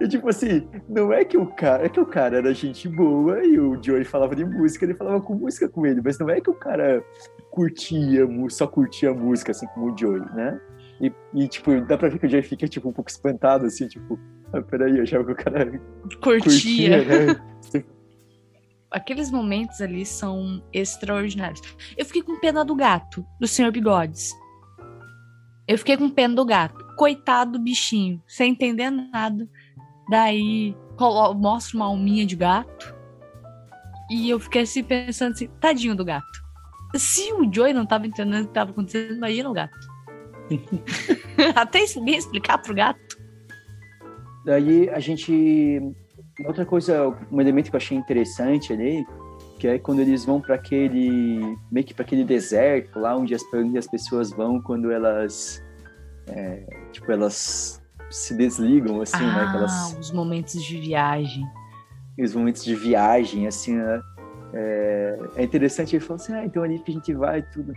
[0.00, 3.44] E tipo assim, não é que o cara, é que o cara era gente boa
[3.44, 6.40] e o Joey falava de música, ele falava com música com ele, mas não é
[6.40, 7.02] que o cara
[7.50, 10.60] curtia, só curtia música assim como o Joey, né?
[11.00, 13.88] E, e tipo, dá pra ver que o Joey fica tipo um pouco espantado assim,
[13.88, 14.18] tipo,
[14.52, 15.66] ah, peraí, eu achava que o cara
[16.22, 17.57] curtia, curtia né?
[18.90, 21.60] Aqueles momentos ali são extraordinários.
[21.96, 24.32] Eu fiquei com pena do gato, do Senhor Bigodes.
[25.66, 26.86] Eu fiquei com pena do gato.
[26.96, 29.48] Coitado do bichinho, sem entender nada
[30.08, 30.74] Daí
[31.36, 32.96] mostra uma alminha de gato.
[34.10, 36.26] E eu fiquei assim pensando assim, tadinho do gato.
[36.96, 39.76] Se o Joey não tava entendendo o que tava acontecendo, imagina o gato.
[41.54, 43.18] Até alguém explicar pro gato.
[44.46, 45.94] Daí a gente.
[46.44, 49.04] Outra coisa, um elemento que eu achei interessante ali,
[49.58, 51.56] que é quando eles vão para aquele.
[51.70, 55.62] meio que para aquele deserto lá onde as, onde as pessoas vão quando elas.
[56.28, 59.42] É, tipo, elas se desligam, assim, né, ah, né?
[59.48, 59.98] Aquelas...
[59.98, 61.44] os momentos de viagem.
[62.18, 64.00] Os momentos de viagem, assim, né?
[64.52, 67.72] É, é interessante, ele falou assim, ah, então ali que a gente vai tudo.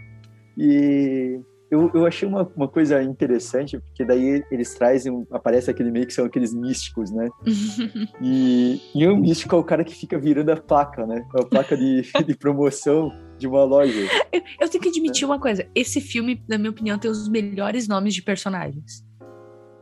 [0.57, 1.39] E,
[1.71, 6.13] eu, eu achei uma, uma coisa interessante, porque daí eles trazem, aparece aquele meio que
[6.13, 7.29] são aqueles místicos, né?
[8.21, 11.25] e, e o místico é o cara que fica virando a placa, né?
[11.33, 14.01] A placa de, de promoção de uma loja.
[14.33, 15.27] Eu, eu tenho que admitir é.
[15.27, 19.05] uma coisa: esse filme, na minha opinião, tem os melhores nomes de personagens.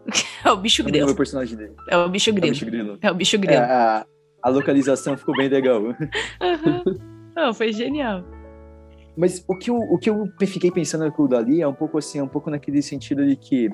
[0.43, 1.10] É o bicho grilo.
[1.10, 1.73] É o personagem dele.
[1.89, 2.47] É o bicho grilo.
[2.47, 2.99] É o bicho grilo.
[3.02, 3.62] É o bicho grilo.
[3.62, 4.06] É, a,
[4.41, 5.82] a localização ficou bem legal.
[5.84, 7.54] Uhum.
[7.54, 8.23] Foi genial.
[9.17, 12.19] Mas o que eu, o que eu fiquei pensando naquilo dali é um pouco assim,
[12.19, 13.69] é um pouco naquele sentido de que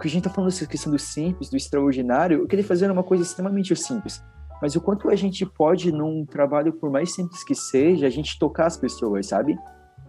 [0.00, 3.02] que a gente tá falando dessa questão do simples, do extraordinário, eu queria fazer uma
[3.04, 4.22] coisa extremamente simples.
[4.60, 8.38] Mas o quanto a gente pode, num trabalho, por mais simples que seja, a gente
[8.38, 9.56] tocar as pessoas, sabe?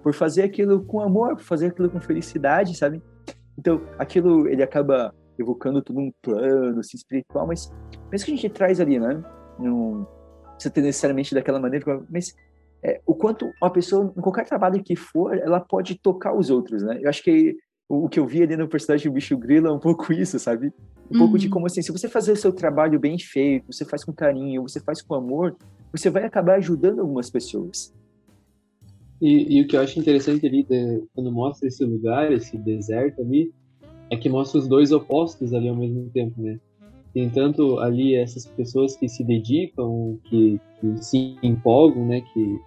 [0.01, 3.01] Por fazer aquilo com amor, por fazer aquilo com felicidade, sabe?
[3.57, 7.71] Então, aquilo, ele acaba evocando todo um plano assim, espiritual, mas
[8.11, 9.23] mesmo que a gente traz ali, né?
[9.59, 10.07] Não
[10.53, 12.35] precisa ter necessariamente daquela maneira, mas
[12.83, 16.81] é, o quanto uma pessoa, em qualquer trabalho que for, ela pode tocar os outros,
[16.83, 16.99] né?
[17.01, 17.55] Eu acho que
[17.87, 20.39] o, o que eu vi ali no personagem do Bicho Grilo é um pouco isso,
[20.39, 20.67] sabe?
[21.09, 21.19] Um uhum.
[21.19, 21.53] pouco de uhum.
[21.53, 24.79] como assim, se você fazer o seu trabalho bem feito, você faz com carinho, você
[24.79, 25.55] faz com amor,
[25.91, 27.93] você vai acabar ajudando algumas pessoas.
[29.21, 33.21] E, e o que eu acho interessante ali, de, quando mostra esse lugar, esse deserto
[33.21, 33.51] ali,
[34.09, 36.59] é que mostra os dois opostos ali ao mesmo tempo, né?
[37.13, 42.21] Tem tanto ali essas pessoas que se dedicam, que, que se empolgam, né?
[42.21, 42.59] Que,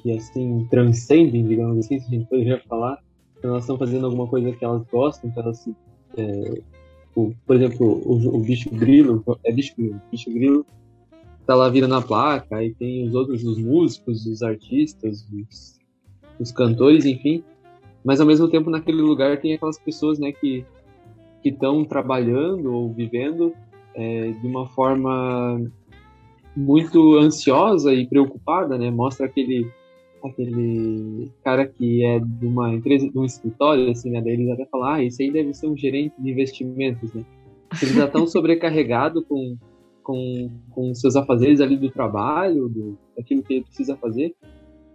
[0.00, 2.98] que assim transcendem, digamos assim, se a gente poderia falar,
[3.42, 5.74] elas estão fazendo alguma coisa que elas gostam, que elas se,
[6.16, 6.62] é,
[7.14, 10.66] o, por exemplo, o, o, bicho grilo, é bicho grilo, bicho grilo
[11.46, 15.78] tá lá virando a placa, aí tem os outros, os músicos, os artistas, os,
[16.38, 17.42] os cantores, enfim,
[18.04, 20.64] mas ao mesmo tempo naquele lugar tem aquelas pessoas, né, que
[21.42, 23.54] que estão trabalhando ou vivendo
[23.94, 25.60] é, de uma forma
[26.56, 28.90] muito ansiosa e preocupada, né?
[28.90, 29.70] Mostra aquele
[30.28, 34.20] aquele cara que é de uma empresa, de um escritório, assim, né?
[34.20, 37.24] Daí eles até falam, ah, esse aí deve ser um gerente de investimentos, né?
[37.82, 39.56] Ele já tão sobrecarregado com,
[40.02, 44.34] com, com seus afazeres ali do trabalho, do, daquilo que ele precisa fazer,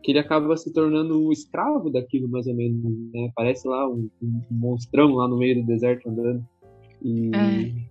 [0.03, 2.83] que ele acaba se tornando um escravo daquilo, mais ou menos,
[3.13, 3.31] né?
[3.35, 6.45] Parece lá um, um monstrão lá no meio do deserto andando.
[7.01, 7.85] E, é.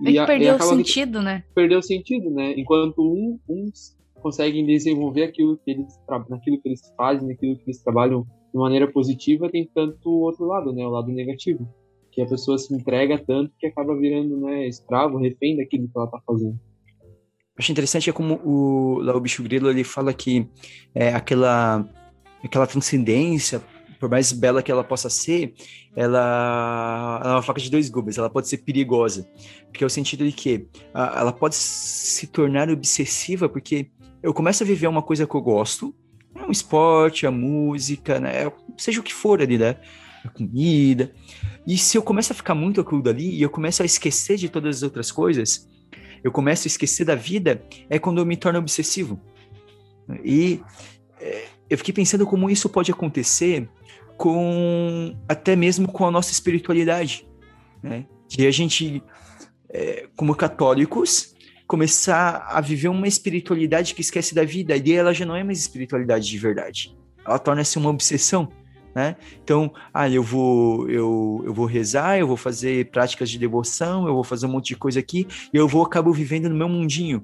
[0.00, 1.44] E, é que perdeu o sentido, né?
[1.54, 2.52] Perdeu o sentido, né?
[2.56, 3.95] Enquanto um, uns
[4.26, 5.94] conseguem desenvolver aquilo que eles
[6.28, 10.46] naquilo que eles fazem, naquilo que eles trabalham de maneira positiva, tem tanto o outro
[10.46, 10.84] lado, né?
[10.84, 11.68] O lado negativo.
[12.10, 16.08] Que a pessoa se entrega tanto que acaba virando né, escravo, refém daquilo que ela
[16.08, 16.58] tá fazendo
[17.58, 20.46] acho interessante é como o, o Bicho Grilo ele fala que
[20.94, 21.88] é, aquela,
[22.44, 23.62] aquela transcendência,
[23.98, 25.54] por mais bela que ela possa ser,
[25.94, 29.26] ela, ela é uma faca de dois gumes, ela pode ser perigosa.
[29.66, 33.90] Porque é o sentido de que a, ela pode se tornar obsessiva, porque
[34.22, 35.94] eu começo a viver uma coisa que eu gosto,
[36.34, 38.50] é um esporte, a música, né?
[38.76, 39.76] seja o que for ali, né?
[40.24, 41.12] A comida.
[41.66, 44.48] E se eu começo a ficar muito aquilo dali e eu começo a esquecer de
[44.48, 45.68] todas as outras coisas,
[46.22, 49.20] eu começo a esquecer da vida, é quando eu me torno obsessivo.
[50.24, 50.60] E
[51.20, 53.68] é, eu fiquei pensando como isso pode acontecer
[54.16, 57.28] com até mesmo com a nossa espiritualidade,
[57.82, 58.06] né?
[58.28, 59.02] De a gente,
[59.70, 61.35] é, como católicos,
[61.66, 65.58] começar a viver uma espiritualidade que esquece da vida, e ela já não é mais
[65.58, 66.96] espiritualidade de verdade.
[67.24, 68.48] Ela torna-se uma obsessão
[68.96, 69.14] né?
[69.44, 74.14] Então, ah, eu vou, eu, eu vou rezar, eu vou fazer práticas de devoção, eu
[74.14, 77.22] vou fazer um monte de coisa aqui, e eu vou acabo vivendo no meu mundinho.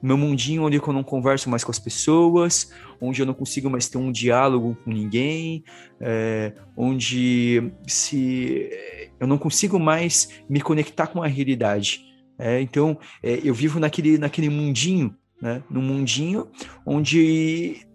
[0.00, 3.88] Meu mundinho onde eu não converso mais com as pessoas, onde eu não consigo mais
[3.88, 5.64] ter um diálogo com ninguém,
[6.00, 8.70] é, onde se
[9.18, 12.07] eu não consigo mais me conectar com a realidade.
[12.38, 15.62] É, então, é, eu vivo naquele, naquele mundinho, né?
[15.70, 16.48] No mundinho
[16.86, 17.86] onde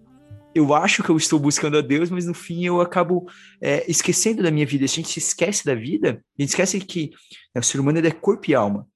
[0.53, 3.27] eu acho que eu estou buscando a Deus, mas no fim eu acabo
[3.60, 4.86] é, esquecendo da minha vida.
[4.86, 7.12] A gente esquece da vida, a gente esquece que
[7.56, 8.88] né, o ser humano é corpo e alma.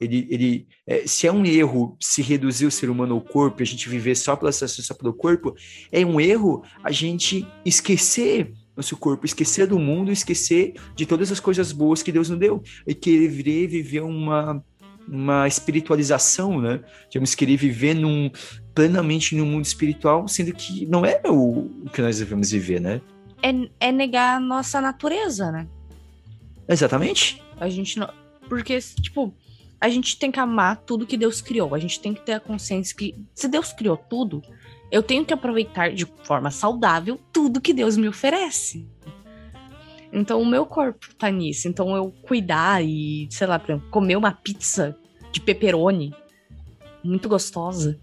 [0.00, 3.66] Ele, ele é, se é um erro se reduzir o ser humano ao corpo, a
[3.66, 5.54] gente viver só pela só pelo corpo,
[5.92, 11.38] é um erro a gente esquecer nosso corpo, esquecer do mundo, esquecer de todas as
[11.38, 13.28] coisas boas que Deus nos deu e querer
[13.68, 14.64] viver uma
[15.08, 16.80] uma espiritualização, né?
[17.10, 18.30] Temos querer viver num,
[18.74, 23.00] plenamente no mundo espiritual, sendo que não é o, o que nós devemos viver, né?
[23.42, 25.66] É, é negar a nossa natureza, né?
[26.68, 27.42] Exatamente.
[27.58, 28.08] A gente não.
[28.48, 29.34] Porque, tipo,
[29.80, 31.74] a gente tem que amar tudo que Deus criou.
[31.74, 34.42] A gente tem que ter a consciência que, se Deus criou tudo,
[34.90, 38.86] eu tenho que aproveitar de forma saudável tudo que Deus me oferece.
[40.12, 41.68] Então, o meu corpo tá nisso.
[41.68, 44.96] Então, eu cuidar e, sei lá, comer uma pizza
[45.32, 46.14] de pepperoni
[47.02, 47.98] muito gostosa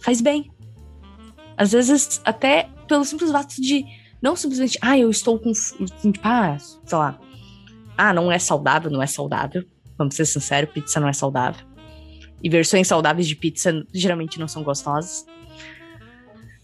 [0.00, 0.50] faz bem.
[1.56, 3.84] Às vezes, até pelo simples fato de
[4.22, 5.52] Não simplesmente, ah, eu estou com.
[5.52, 7.18] Tipo, ah, sei lá.
[7.96, 9.64] Ah, não é saudável, não é saudável.
[9.96, 11.66] Vamos ser sinceros, pizza não é saudável.
[12.42, 15.26] E versões saudáveis de pizza geralmente não são gostosas.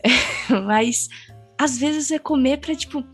[0.65, 1.09] Mas
[1.59, 3.05] às vezes é comer pra, tipo.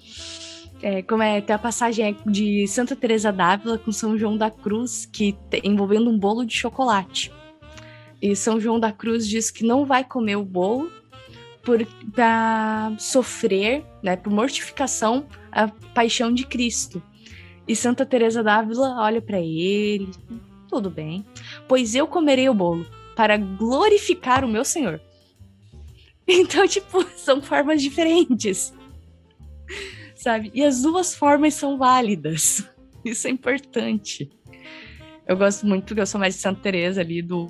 [0.82, 5.04] É, como é, tem a passagem de Santa Teresa d'Ávila com São João da Cruz,
[5.04, 7.30] que envolvendo um bolo de chocolate.
[8.20, 10.90] E São João da Cruz diz que não vai comer o bolo
[11.62, 17.02] por pra sofrer, né, por mortificação, a paixão de Cristo.
[17.68, 20.10] E Santa Teresa d'Ávila olha para ele,
[20.68, 21.24] tudo bem,
[21.68, 25.00] pois eu comerei o bolo para glorificar o meu Senhor.
[26.32, 28.72] Então, tipo, são formas diferentes.
[30.20, 30.50] Sabe?
[30.54, 32.68] E as duas formas são válidas.
[33.02, 34.30] Isso é importante.
[35.26, 37.46] Eu gosto muito porque eu sou mais de Santa Teresa ali do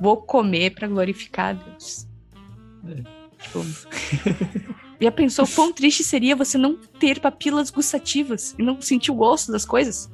[0.00, 2.08] vou comer para glorificar a Deus.
[2.88, 3.18] É.
[3.40, 3.64] Tipo,
[5.00, 9.52] já pensou quão triste seria você não ter papilas gustativas e não sentir o gosto
[9.52, 10.10] das coisas?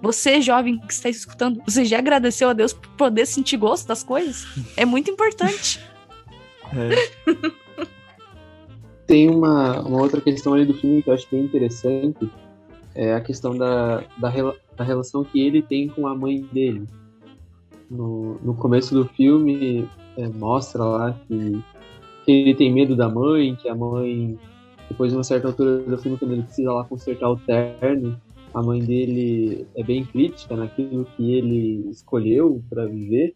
[0.00, 4.04] Você, jovem que está escutando, você já agradeceu a Deus por poder sentir gosto das
[4.04, 4.46] coisas?
[4.76, 5.80] É muito importante.
[6.72, 7.65] É.
[9.06, 12.28] Tem uma, uma outra questão ali do filme que eu acho bem interessante,
[12.94, 14.32] é a questão da, da,
[14.76, 16.86] da relação que ele tem com a mãe dele.
[17.90, 21.62] No, no começo do filme, é, mostra lá que,
[22.24, 24.36] que ele tem medo da mãe, que a mãe,
[24.88, 28.20] depois de uma certa altura do filme, quando ele precisa lá consertar o terno,
[28.54, 33.34] a mãe dele é bem crítica naquilo que ele escolheu para viver.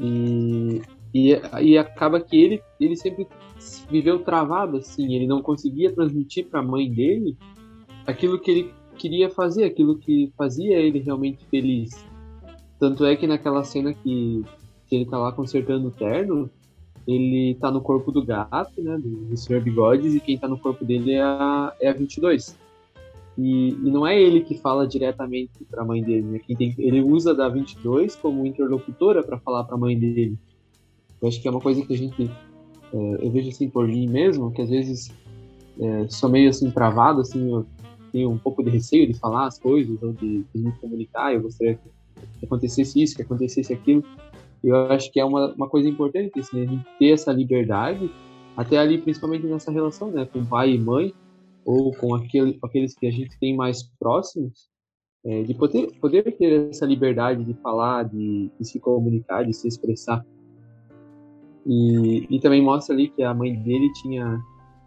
[0.00, 0.82] E,
[1.14, 3.26] e, e acaba que ele, ele sempre
[3.90, 7.36] viveu travado, assim, ele não conseguia transmitir para a mãe dele
[8.06, 11.90] aquilo que ele queria fazer, aquilo que fazia ele realmente feliz.
[12.78, 14.44] Tanto é que naquela cena que,
[14.86, 16.50] que ele tá lá consertando o terno,
[17.06, 19.60] ele tá no corpo do gato, né, do, do Sr.
[19.60, 22.56] Bigodes, e quem tá no corpo dele é a, é a 22.
[23.36, 26.40] E, e não é ele que fala diretamente para a mãe dele, né?
[26.56, 30.38] Tem, ele usa da 22 como interlocutora para falar para a mãe dele.
[31.20, 32.30] Eu acho que é uma coisa que a gente.
[32.92, 35.10] É, eu vejo assim por mim mesmo, que às vezes
[35.80, 37.66] é, sou meio assim travado, assim, eu
[38.12, 41.42] tenho um pouco de receio de falar as coisas, ou de, de me comunicar, eu
[41.42, 41.78] gostaria
[42.38, 44.04] que acontecesse isso, que acontecesse aquilo.
[44.62, 48.10] Eu acho que é uma, uma coisa importante, assim, a gente ter essa liberdade,
[48.56, 51.12] até ali, principalmente nessa relação, né, com pai e mãe,
[51.64, 54.68] ou com aquele, aqueles que a gente tem mais próximos,
[55.24, 59.68] é, de poder, poder ter essa liberdade de falar, de, de se comunicar, de se
[59.68, 60.24] expressar.
[61.66, 64.40] E, e também mostra ali que a mãe dele tinha,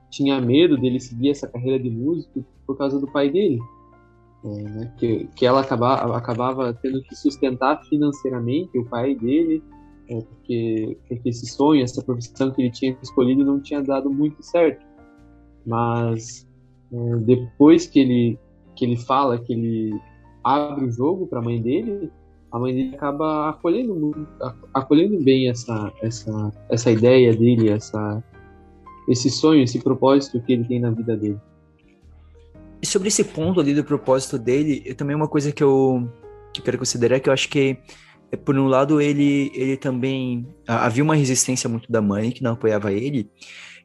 [0.10, 3.60] tinha medo dele seguir essa carreira de músico por causa do pai dele.
[4.44, 4.94] É, né?
[4.98, 9.64] que, que ela acabava, acabava tendo que sustentar financeiramente o pai dele,
[10.08, 14.44] é, porque, porque esse sonho, essa profissão que ele tinha escolhido não tinha dado muito
[14.44, 14.86] certo.
[15.66, 16.48] Mas
[16.94, 18.40] é, depois que ele,
[18.76, 20.00] que ele fala, que ele
[20.44, 22.12] abre o jogo para a mãe dele,
[22.56, 24.28] a mãe dele acaba acolhendo,
[24.74, 28.24] acolhendo bem essa, essa, essa ideia dele, essa,
[29.10, 31.38] esse sonho, esse propósito que ele tem na vida dele.
[32.82, 36.10] E sobre esse ponto ali do propósito dele, eu, também uma coisa que eu,
[36.54, 37.78] que eu quero considerar é que eu acho que,
[38.32, 40.48] é, por um lado, ele, ele também.
[40.66, 43.30] Havia uma resistência muito da mãe que não apoiava ele,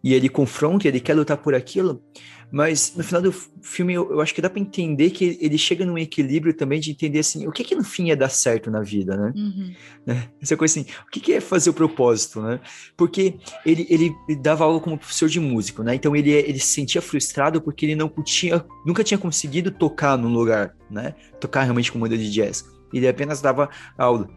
[0.02, 2.02] e ele confronta, ele quer lutar por aquilo,
[2.50, 5.86] mas no final do filme, eu, eu acho que dá para entender que ele chega
[5.86, 8.80] num equilíbrio também de entender assim, o que que no fim ia dar certo na
[8.80, 9.32] vida, né?
[9.36, 9.74] Uhum.
[10.04, 10.28] né?
[10.42, 12.58] Essa coisa assim, o que que é fazer o propósito, né?
[12.96, 15.94] Porque ele, ele, dava aula como professor de músico, né?
[15.94, 20.32] Então ele, ele se sentia frustrado porque ele não tinha, nunca tinha conseguido tocar num
[20.32, 21.14] lugar, né?
[21.38, 22.64] Tocar realmente com modelo de jazz.
[22.92, 24.28] Ele apenas dava aula.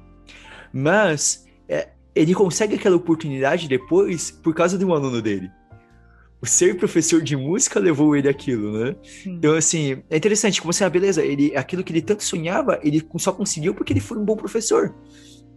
[0.71, 5.49] Mas é, ele consegue aquela oportunidade depois por causa de um aluno dele
[6.43, 8.97] o ser professor de música levou ele aquilo, né?
[9.01, 9.35] Sim.
[9.35, 13.01] Então, assim, é interessante, como assim, ah, beleza, ele, aquilo que ele tanto sonhava, ele
[13.17, 14.93] só conseguiu porque ele foi um bom professor,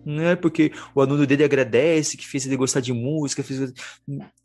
[0.05, 0.37] né?
[0.37, 3.73] Porque o aluno dele agradece, que fez ele gostar de música, fez...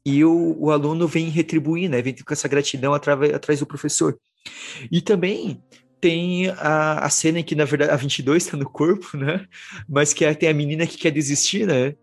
[0.03, 2.01] e o, o aluno vem retribuir, né?
[2.01, 4.17] Vem com essa gratidão atrás, atrás do professor.
[4.91, 5.61] E também
[6.01, 9.45] tem a, a cena em que, na verdade, a 22 está no corpo, né?
[9.87, 11.93] Mas que é, tem a menina que quer desistir, né?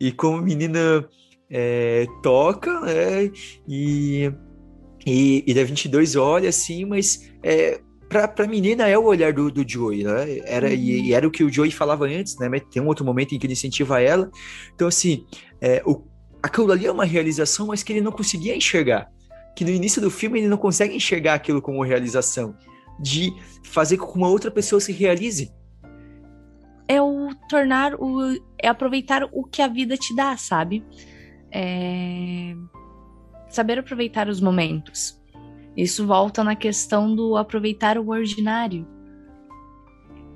[0.00, 1.08] E como a menina
[1.48, 3.30] é, toca, né?
[3.66, 4.30] E,
[5.06, 9.50] e, e da 22 olha assim, mas é, pra, pra menina é o olhar do,
[9.50, 10.40] do Joey, né?
[10.44, 10.74] Era, uhum.
[10.74, 12.48] e, e, era o que o Joey falava antes, né?
[12.48, 14.30] Mas tem um outro momento em que ele incentiva ela.
[14.74, 15.24] Então, assim,
[15.60, 16.02] é, o,
[16.42, 19.08] aquilo ali é uma realização, mas que ele não conseguia enxergar.
[19.54, 22.54] Que no início do filme ele não consegue enxergar aquilo como realização.
[22.98, 23.32] De
[23.62, 25.52] fazer com que uma outra pessoa se realize.
[26.86, 28.38] É o tornar o.
[28.60, 30.84] É aproveitar o que a vida te dá, sabe?
[31.50, 32.54] É...
[33.48, 35.18] saber aproveitar os momentos.
[35.76, 38.86] Isso volta na questão do aproveitar o ordinário,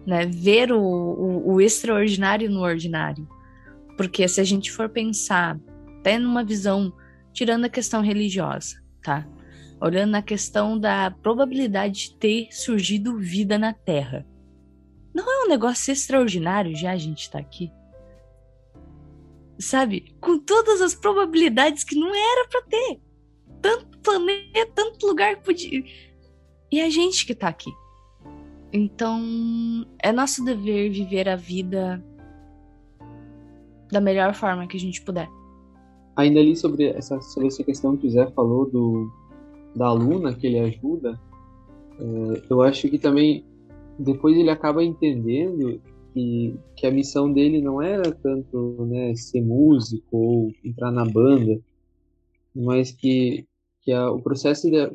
[0.06, 0.26] né?
[0.26, 3.26] Ver o, o, o extraordinário no ordinário.
[3.96, 5.58] Porque se a gente for pensar,
[5.98, 6.92] até numa visão,
[7.32, 9.26] tirando a questão religiosa, tá?
[9.82, 14.24] Olhando na questão da probabilidade de ter surgido vida na Terra.
[15.12, 17.68] Não é um negócio extraordinário já a gente tá aqui?
[19.58, 20.14] Sabe?
[20.20, 23.00] Com todas as probabilidades que não era para ter.
[23.60, 25.84] Tanto planeta, tanto lugar que podia.
[26.70, 27.70] E a gente que tá aqui.
[28.72, 29.20] Então,
[29.98, 32.02] é nosso dever viver a vida
[33.90, 35.28] da melhor forma que a gente puder.
[36.16, 39.10] Ainda ali sobre essa, sobre essa questão que o Zé falou do,
[39.74, 41.18] da aluna que ele ajuda,
[41.98, 43.44] é, eu acho que também
[43.98, 45.80] depois ele acaba entendendo
[46.12, 51.60] que, que a missão dele não era tanto né, ser músico ou entrar na banda,
[52.54, 53.46] mas que,
[53.82, 54.90] que a, o processo de,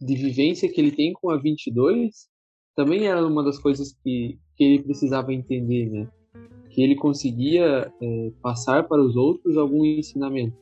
[0.00, 2.28] de vivência que ele tem com a 22
[2.74, 6.08] também era uma das coisas que, que ele precisava entender, né?
[6.70, 10.56] Que ele conseguia é, passar para os outros algum ensinamento.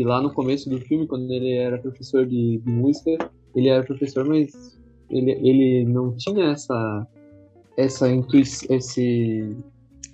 [0.00, 3.84] Que lá no começo do filme, quando ele era professor de, de música, ele era
[3.84, 4.80] professor, mas
[5.10, 7.06] ele, ele não tinha essa
[7.76, 9.54] essa intuição, esse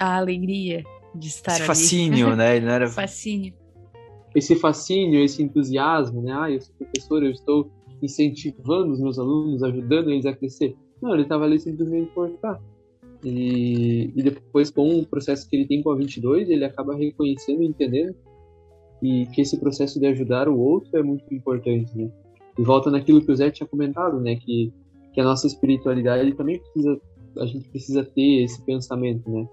[0.00, 0.82] a alegria
[1.14, 1.66] de estar esse ali.
[1.68, 2.56] fascínio, né?
[2.56, 3.54] Ele não era fascínio.
[4.34, 6.32] Esse fascínio, esse entusiasmo, né?
[6.36, 7.70] Ah, eu sou professor, eu estou
[8.02, 10.74] incentivando os meus alunos, ajudando eles a crescer.
[11.00, 12.60] Não, ele estava ali simplesmente por estar.
[13.22, 17.62] E, e depois, com o processo que ele tem com a 22, ele acaba reconhecendo
[17.62, 18.16] e entendendo
[19.02, 22.10] e que esse processo de ajudar o outro é muito importante, né?
[22.58, 24.36] E volta naquilo que o Zé tinha comentado, né?
[24.36, 24.72] Que,
[25.12, 27.00] que a nossa espiritualidade também precisa,
[27.38, 29.46] a gente precisa ter esse pensamento, né?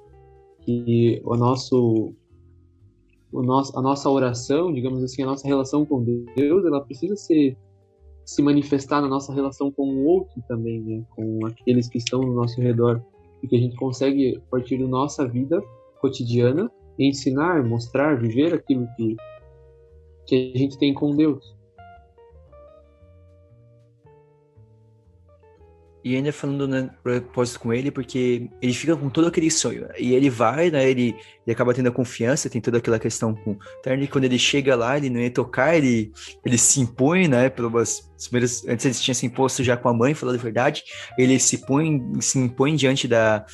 [0.61, 2.13] Que o nosso,
[3.31, 6.03] o nosso, a nossa oração, digamos assim, a nossa relação com
[6.35, 7.57] Deus, ela precisa ser
[8.25, 11.03] se manifestar na nossa relação com o outro também, né?
[11.15, 13.03] Com aqueles que estão no nosso redor
[13.41, 15.61] e que a gente consegue a partir da nossa vida
[15.99, 19.17] cotidiana ensinar, mostrar, viver aquilo que
[20.27, 21.53] que a gente tem com Deus.
[26.03, 29.87] E ainda falando né, propósito com ele, porque ele fica com todo aquele sonho.
[29.97, 30.89] E ele vai, né?
[30.89, 31.15] Ele,
[31.47, 34.09] ele acaba tendo a confiança, tem toda aquela questão com o Turner.
[34.09, 36.11] Quando ele chega lá, ele não ia tocar, ele,
[36.45, 37.49] ele se impõe, né?
[37.49, 40.83] Pelas primeiras, antes ele tinha se imposto já com a mãe, falando a verdade.
[41.17, 43.45] Ele se põe, se impõe diante da,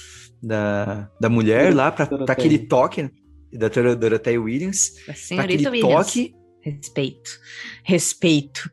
[0.42, 3.12] da, da mulher lá para que ele toque,
[3.54, 4.96] da Dorothea Williams.
[5.28, 6.08] Que ele Williams.
[6.08, 6.39] toque.
[6.62, 7.40] Respeito.
[7.84, 8.70] Respeito.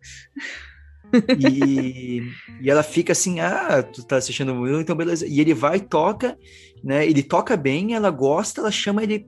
[1.38, 2.22] E,
[2.60, 5.26] e ela fica assim, ah, tu tá assistindo o então beleza.
[5.26, 6.36] E ele vai, toca,
[6.82, 7.06] né?
[7.06, 9.26] Ele toca bem, ela gosta, ela chama ele.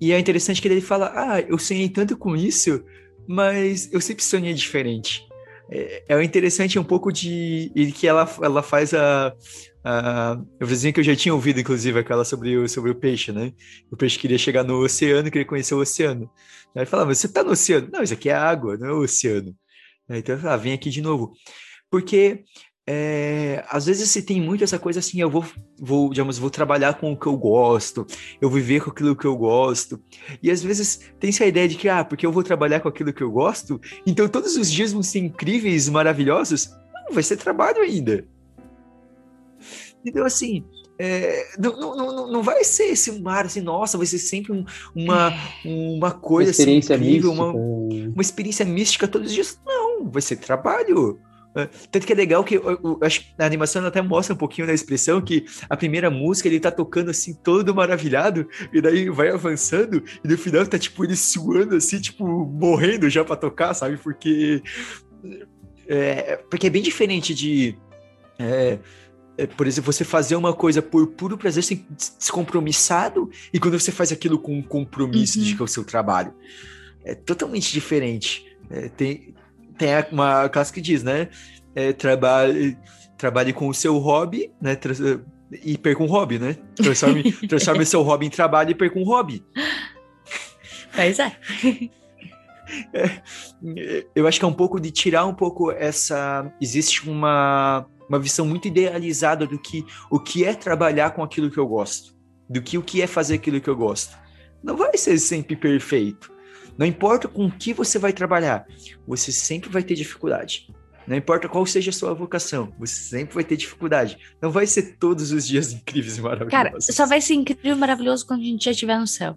[0.00, 2.82] E é interessante que ele fala, ah, eu sonhei tanto com isso,
[3.26, 5.26] mas eu sempre sonhei diferente.
[5.74, 9.34] É, é interessante um pouco de que ela, ela faz a,
[9.82, 13.32] a eu vou que eu já tinha ouvido, inclusive, aquela sobre o, sobre o peixe,
[13.32, 13.52] né?
[13.90, 16.30] O peixe queria chegar no oceano, queria conhecer o oceano.
[16.76, 17.88] Aí falava, você tá no oceano?
[17.90, 19.56] Não, isso aqui é água, não é o oceano.
[20.10, 21.32] Então, ah, vem aqui de novo.
[21.90, 22.44] Porque
[22.84, 25.44] é, às vezes se tem muito essa coisa assim, eu vou,
[25.78, 28.06] vou, digamos, vou trabalhar com o que eu gosto,
[28.40, 30.02] eu vou viver com aquilo que eu gosto.
[30.42, 33.12] E às vezes tem essa ideia de que, ah, porque eu vou trabalhar com aquilo
[33.12, 36.70] que eu gosto, então todos os dias vão ser incríveis, maravilhosos.
[36.92, 38.26] Não, vai ser trabalho ainda.
[40.04, 40.64] Então, assim,
[40.98, 44.64] é, não, não, não vai ser esse mar assim, nossa, vai ser sempre um,
[44.94, 45.32] uma,
[45.64, 47.56] uma coisa uma assim, experiência assim, incrível, mística.
[47.56, 49.60] Uma, uma experiência mística todos os dias.
[49.64, 51.20] Não, vai ser trabalho.
[51.90, 54.72] Tanto que é legal que eu, eu, acho a animação até mostra um pouquinho da
[54.72, 60.02] expressão que a primeira música ele tá tocando assim, todo maravilhado, e daí vai avançando,
[60.24, 63.98] e no final tá tipo ele suando assim, tipo, morrendo já para tocar, sabe?
[63.98, 64.62] Porque.
[65.86, 67.76] É, porque é bem diferente de.
[68.38, 68.78] É,
[69.36, 71.86] é, por exemplo, você fazer uma coisa por puro prazer, sem
[72.18, 75.44] descompromissado, e quando você faz aquilo com um compromisso uhum.
[75.44, 76.32] de que é o seu trabalho.
[77.04, 78.46] É totalmente diferente.
[78.70, 79.34] É, tem,
[79.82, 81.28] tem uma classe que diz, né?
[81.74, 82.78] É, trabalhe,
[83.18, 84.78] trabalhe com o seu hobby, né?
[85.64, 86.56] E perca um hobby, né?
[86.76, 89.44] Transforme, transforme seu hobby em trabalho e perca um hobby.
[90.94, 91.36] Pois é.
[92.94, 94.06] é.
[94.14, 96.50] Eu acho que é um pouco de tirar um pouco essa.
[96.60, 101.56] Existe uma uma visão muito idealizada do que o que é trabalhar com aquilo que
[101.56, 102.14] eu gosto,
[102.46, 104.14] do que o que é fazer aquilo que eu gosto.
[104.62, 106.31] Não vai ser sempre perfeito.
[106.76, 108.66] Não importa com o que você vai trabalhar,
[109.06, 110.68] você sempre vai ter dificuldade.
[111.06, 114.18] Não importa qual seja a sua vocação, você sempre vai ter dificuldade.
[114.40, 116.50] Não vai ser todos os dias incríveis e maravilhosos.
[116.50, 119.36] Cara, só vai ser incrível e maravilhoso quando a gente já estiver no céu.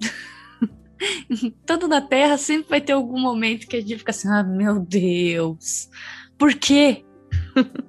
[1.66, 4.80] Tudo na Terra sempre vai ter algum momento que a gente fica assim, ah, meu
[4.80, 5.90] Deus,
[6.38, 7.04] por quê?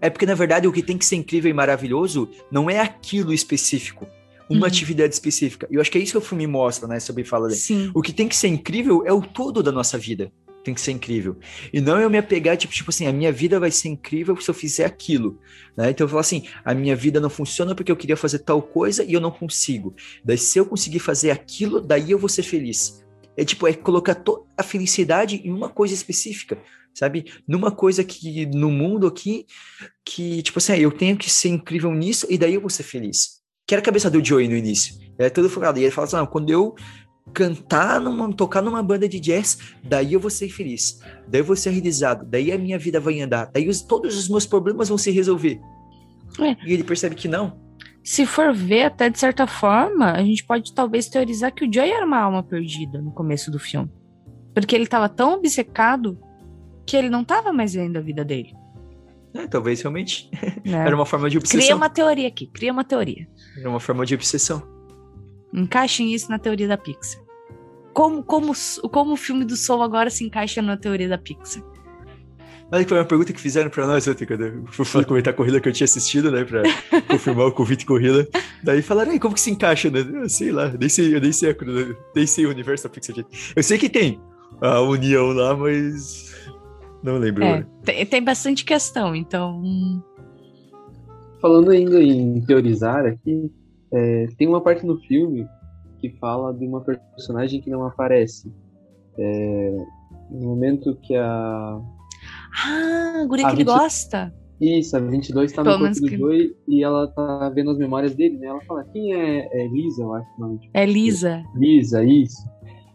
[0.02, 3.34] É porque, na verdade, o que tem que ser incrível e maravilhoso não é aquilo
[3.34, 4.08] específico,
[4.50, 4.66] uma uhum.
[4.66, 5.68] atividade específica.
[5.72, 7.60] E eu acho que é isso que o filme mostra, né, sobre fala dele.
[7.60, 7.92] Sim.
[7.94, 10.32] O que tem que ser incrível é o todo da nossa vida.
[10.64, 11.38] Tem que ser incrível.
[11.72, 14.50] E não eu me apegar, tipo, tipo assim, a minha vida vai ser incrível se
[14.50, 15.40] eu fizer aquilo.
[15.78, 15.92] Né?
[15.92, 19.04] Então eu falo assim, a minha vida não funciona porque eu queria fazer tal coisa
[19.04, 19.96] e eu não consigo.
[20.24, 23.04] Daí, se eu conseguir fazer aquilo, daí eu vou ser feliz.
[23.38, 24.20] É tipo, é colocar
[24.58, 26.58] a felicidade em uma coisa específica,
[26.94, 27.26] sabe?
[27.48, 29.46] Numa coisa que no mundo aqui,
[30.04, 33.45] que, tipo assim, eu tenho que ser incrível nisso e daí eu vou ser feliz.
[33.66, 34.96] Que era a cabeça do Joey no início.
[35.18, 35.80] É tudo focado.
[35.80, 36.76] E ele fala assim: não, quando eu
[37.34, 41.00] cantar, numa, tocar numa banda de jazz, daí eu vou ser feliz.
[41.28, 42.26] Daí eu vou ser realizado.
[42.26, 43.50] Daí a minha vida vai andar.
[43.54, 45.60] Daí os, todos os meus problemas vão se resolver.
[46.40, 46.56] É.
[46.68, 47.66] E ele percebe que não
[48.06, 51.90] se for ver, até de certa forma, a gente pode talvez teorizar que o Joey
[51.90, 53.92] era uma alma perdida no começo do filme.
[54.54, 56.16] Porque ele estava tão obcecado
[56.86, 58.54] que ele não estava mais vendo a vida dele.
[59.36, 60.30] É, talvez realmente.
[60.66, 60.72] É.
[60.72, 61.60] Era uma forma de obsessão.
[61.60, 63.28] Cria uma teoria aqui, cria uma teoria.
[63.58, 64.64] Era uma forma de obsessão.
[65.54, 67.22] Encaixem isso na teoria da Pixar.
[67.94, 68.52] Como, como,
[68.92, 71.64] como o filme do Soul agora se encaixa na teoria da Pixar?
[72.72, 75.62] Que foi uma pergunta que fizeram pra nós ontem, quando eu fui comentar a corrida
[75.62, 76.44] que eu tinha assistido, né?
[76.44, 76.64] Pra
[77.08, 78.28] confirmar o convite corrida.
[78.64, 80.00] Daí falaram, aí, como que se encaixa, né?
[80.00, 81.56] Eu sei lá, nem sei, eu nem sei,
[82.14, 83.16] nem sei o universo da Pixar.
[83.56, 84.20] Eu sei que tem
[84.60, 86.35] a união lá, mas
[87.06, 87.44] não lembro.
[87.44, 89.62] É, tem, tem bastante questão, então.
[91.40, 93.52] Falando ainda em teorizar aqui,
[93.94, 95.48] é, tem uma parte no filme
[96.00, 98.52] que fala de uma personagem que não aparece.
[99.18, 99.78] É,
[100.32, 101.80] no momento que a
[102.68, 103.60] ah, a guria que 20...
[103.60, 104.34] ele gosta.
[104.60, 106.18] Isso, a 22 tá no corpo do que...
[106.18, 108.48] Joey e ela tá vendo as memórias dele, né?
[108.48, 110.60] Ela fala, quem é, é Lisa, eu acho que nome.
[110.74, 111.44] É Lisa.
[111.56, 112.42] Lisa, isso.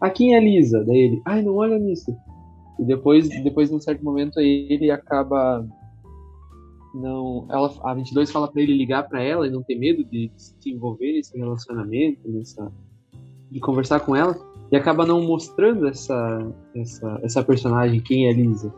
[0.00, 0.82] Ah, quem é Lisa?
[0.84, 2.16] Daí ele, ai, não olha nisso.
[2.80, 5.66] E depois, depois de um certo momento, ele acaba
[6.92, 10.28] não ela a 22 fala para ele ligar para ela e não ter medo de
[10.36, 12.72] se envolver nesse relacionamento nessa
[13.48, 14.36] de conversar com ela
[14.72, 18.74] e acaba não mostrando essa essa essa personagem quem é Lisa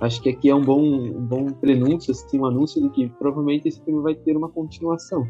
[0.00, 3.68] acho que aqui é um bom, um bom prenúncio, assim, um anúncio de que provavelmente
[3.68, 5.26] esse filme vai ter uma continuação.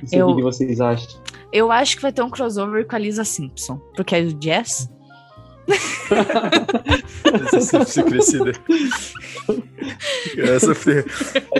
[0.00, 1.20] Não sei eu, o que vocês acham.
[1.52, 4.90] Eu acho que vai ter um crossover com a Lisa Simpson, porque é do Jazz.
[7.54, 8.52] Essa crescida.
[10.36, 11.04] Essa foi...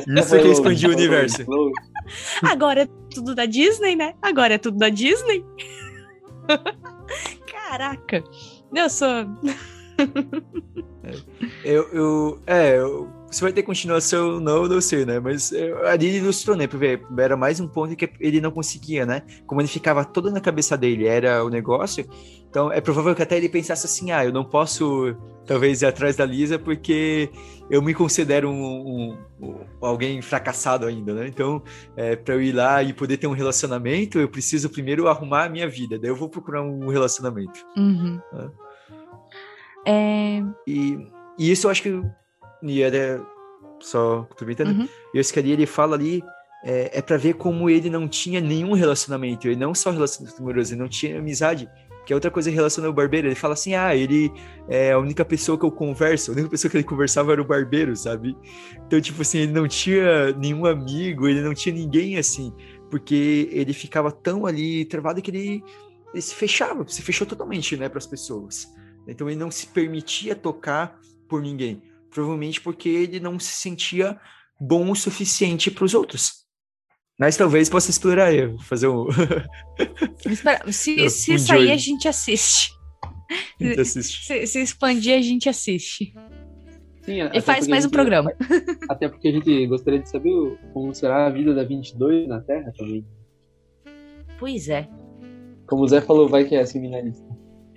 [0.07, 1.45] Isso é que expandiu o universo.
[2.43, 4.15] Agora é tudo da Disney, né?
[4.23, 5.45] Agora é tudo da Disney.
[7.51, 8.23] Caraca.
[8.75, 9.27] Eu sou.
[11.65, 15.19] eu, eu, é, eu, se vai ter continuação não, não sei, né?
[15.19, 16.67] Mas eu, ali ilustrou, né?
[16.67, 19.23] Porque era mais um ponto que ele não conseguia, né?
[19.47, 22.07] Como ele ficava todo na cabeça dele, era o negócio.
[22.49, 25.17] Então é provável que até ele pensasse assim: ah, eu não posso
[25.47, 27.31] talvez ir atrás da Lisa porque
[27.71, 31.27] eu me considero um, um, um alguém fracassado ainda, né?
[31.27, 31.63] Então,
[31.97, 35.49] é, para eu ir lá e poder ter um relacionamento, eu preciso primeiro arrumar a
[35.49, 35.99] minha vida.
[35.99, 37.65] Daí eu vou procurar um relacionamento.
[37.77, 38.21] Uhum.
[38.33, 38.51] Né?
[39.87, 40.43] É...
[40.67, 40.99] E,
[41.39, 42.03] e, isso eu acho que.
[42.63, 43.21] E era
[43.81, 44.71] só complementando.
[44.71, 44.89] Uhum.
[45.15, 46.23] E esse cara ele fala ali.
[46.65, 49.49] É, é para ver como ele não tinha nenhum relacionamento.
[49.49, 51.69] Ele não só relacionamento amoroso, ele não tinha amizade.
[52.07, 53.27] Que é outra coisa relacionada ao barbeiro.
[53.27, 54.33] Ele fala assim: ah, ele
[54.69, 57.45] é a única pessoa que eu converso, a única pessoa que ele conversava era o
[57.45, 58.37] barbeiro, sabe?
[58.87, 62.53] Então, tipo assim, ele não tinha nenhum amigo, ele não tinha ninguém assim,
[62.91, 65.65] porque ele ficava tão ali travado que ele,
[66.13, 68.73] ele se fechava, se fechou totalmente, né, para as pessoas.
[69.07, 71.83] Então ele não se permitia tocar por ninguém.
[72.13, 74.21] Provavelmente porque ele não se sentia
[74.61, 76.43] bom o suficiente para os outros.
[77.19, 79.07] Mas talvez possa explorar eu, fazer um.
[80.73, 82.71] se se um sair, a gente assiste.
[83.61, 84.27] A gente assiste.
[84.27, 86.13] Se, se expandir, a gente assiste.
[87.03, 88.33] Sim, e faz mais um programa.
[88.89, 92.73] Até porque a gente gostaria de saber como será a vida da 22 na Terra
[92.77, 93.05] também.
[94.39, 94.89] Pois é.
[95.67, 97.27] Como o Zé falou, vai que é seminarista.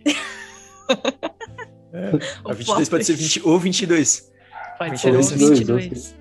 [1.96, 2.12] É,
[2.44, 4.32] a 22 pode ser 20 ou 22.
[4.78, 5.84] Pode 22, ser 22.
[5.84, 6.16] 22.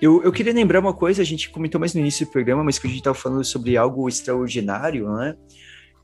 [0.00, 2.78] Eu, eu queria lembrar uma coisa, a gente comentou mais no início do programa, mas
[2.78, 5.36] que a gente estava falando sobre algo extraordinário, né?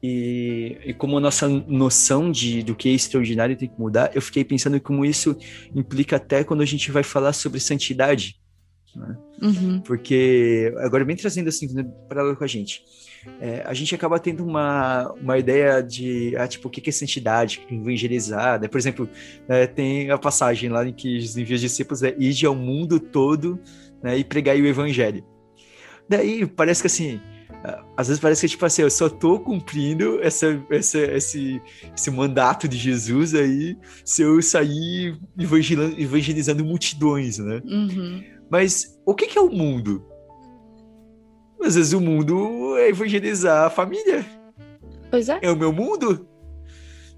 [0.03, 4.21] E, e, como a nossa noção de, do que é extraordinário tem que mudar, eu
[4.21, 5.37] fiquei pensando como isso
[5.75, 8.37] implica até quando a gente vai falar sobre santidade.
[8.95, 9.17] Né?
[9.43, 9.81] Uhum.
[9.81, 11.67] Porque, agora bem trazendo assim,
[12.09, 12.83] para com a gente,
[13.41, 17.67] é, a gente acaba tendo uma, uma ideia de, ah, tipo, o que é santidade,
[17.71, 18.69] é evangelizar, né?
[18.69, 19.09] Por exemplo,
[19.49, 23.59] é, tem a passagem lá em que os envios discípulos é ide ao mundo todo
[24.03, 25.25] né, e pregar o evangelho.
[26.09, 27.21] Daí parece que assim,
[27.97, 31.61] às vezes parece que, tipo assim, eu só tô cumprindo essa, essa, esse,
[31.95, 37.61] esse mandato de Jesus aí se eu sair evangelizando, evangelizando multidões, né?
[37.65, 38.23] Uhum.
[38.51, 40.07] Mas o que, que é o mundo?
[41.61, 44.25] Às vezes o mundo é evangelizar a família.
[45.11, 45.39] Pois é.
[45.43, 46.29] É o meu mundo.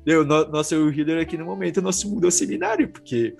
[0.06, 3.36] Eu, no, nosso healer aqui no momento, nosso mundo é o seminário, porque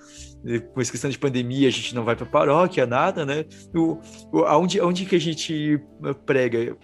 [0.71, 3.45] com essa questão de pandemia a gente não vai para paróquia, nada, né?
[3.73, 3.97] O,
[4.31, 6.77] o, aonde, aonde que a gente eh, prega?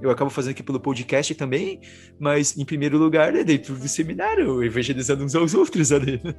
[0.00, 1.80] Eu acabo fazendo aqui pelo podcast também,
[2.20, 6.20] mas em primeiro lugar é dentro do seminário, evangelizando uns aos outros ali.
[6.22, 6.34] Né?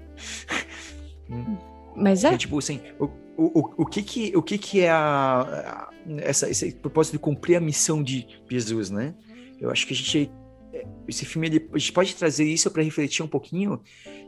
[1.96, 2.34] Mas é.
[2.34, 6.50] É, tipo assim, o, o, o, que que, o que que é a, a- essa,
[6.50, 9.14] esse propósito de cumprir a missão de Jesus, né?
[9.60, 10.32] Eu acho que a gente,
[10.74, 13.80] é, esse filme, ele, a gente pode trazer isso para refletir um pouquinho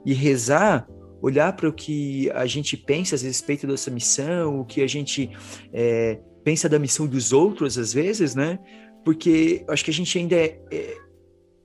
[0.05, 0.87] e rezar,
[1.21, 5.29] olhar para o que a gente pensa a respeito dessa missão, o que a gente
[5.73, 8.59] é, pensa da missão dos outros, às vezes, né?
[9.03, 10.97] Porque acho que a gente ainda é, é-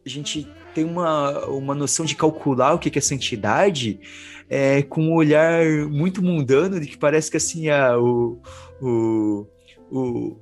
[0.04, 4.00] a gente tem uma, uma noção de calcular o que é santidade
[4.48, 8.40] é, com um olhar muito mundano de que parece que assim ah, o,
[8.82, 9.46] o,
[9.90, 10.36] o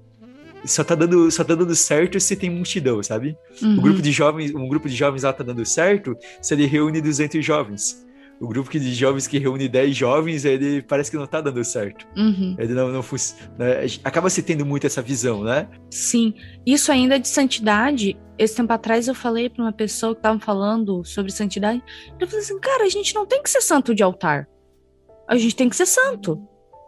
[0.64, 3.36] só tá dando só tá dando certo se tem multidão, sabe?
[3.62, 3.78] Uhum.
[3.78, 7.00] O grupo de jovens, um grupo de jovens lá tá dando certo se ele reúne
[7.00, 8.06] 200 jovens.
[8.40, 11.62] O grupo que- de jovens que reúne 10 jovens, ele parece que não tá dando
[11.64, 12.06] certo.
[12.16, 12.54] Uhum.
[12.58, 13.00] Ele não, não
[13.58, 13.86] né?
[14.04, 15.68] acaba se tendo muito essa visão, né?
[15.90, 16.34] Sim,
[16.64, 18.16] isso ainda de santidade.
[18.38, 21.82] Esse tempo atrás eu falei pra uma pessoa que tava falando sobre santidade.
[22.20, 24.48] Eu falei assim, cara, a gente não tem que ser santo de altar.
[25.28, 26.40] A gente tem que ser santo.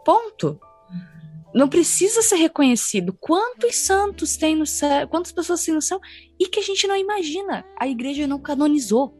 [0.05, 0.57] Ponto.
[1.53, 3.13] Não precisa ser reconhecido.
[3.19, 5.05] Quantos santos tem no céu?
[5.09, 5.99] Quantas pessoas tem no céu?
[6.39, 7.65] E que a gente não imagina.
[7.77, 9.17] A igreja não canonizou.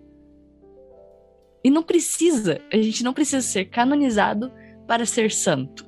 [1.64, 2.60] E não precisa.
[2.72, 4.52] A gente não precisa ser canonizado
[4.88, 5.86] para ser santo.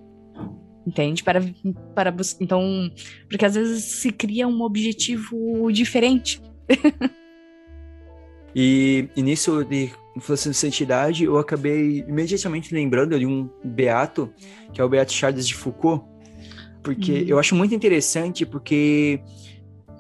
[0.86, 1.24] Entende?
[1.24, 1.42] Para,
[1.96, 2.92] para Então,
[3.30, 6.42] porque às vezes se cria um objetivo diferente.
[8.56, 14.32] E, e nisso de influência de santidade, eu acabei imediatamente lembrando de um beato,
[14.72, 16.06] que é o Beato Charles de Foucault,
[16.84, 17.26] porque Uhum.
[17.30, 19.20] eu acho muito interessante, porque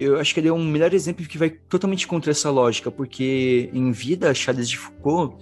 [0.04, 3.70] eu acho que ele é um melhor exemplo que vai totalmente contra essa lógica, porque
[3.74, 5.36] em vida, Charles de Foucault,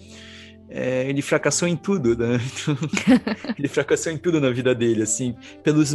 [0.70, 2.39] é, ele fracassou em tudo, né?
[2.62, 2.78] Então,
[3.57, 5.93] ele fracassou em tudo na vida dele, assim, pelos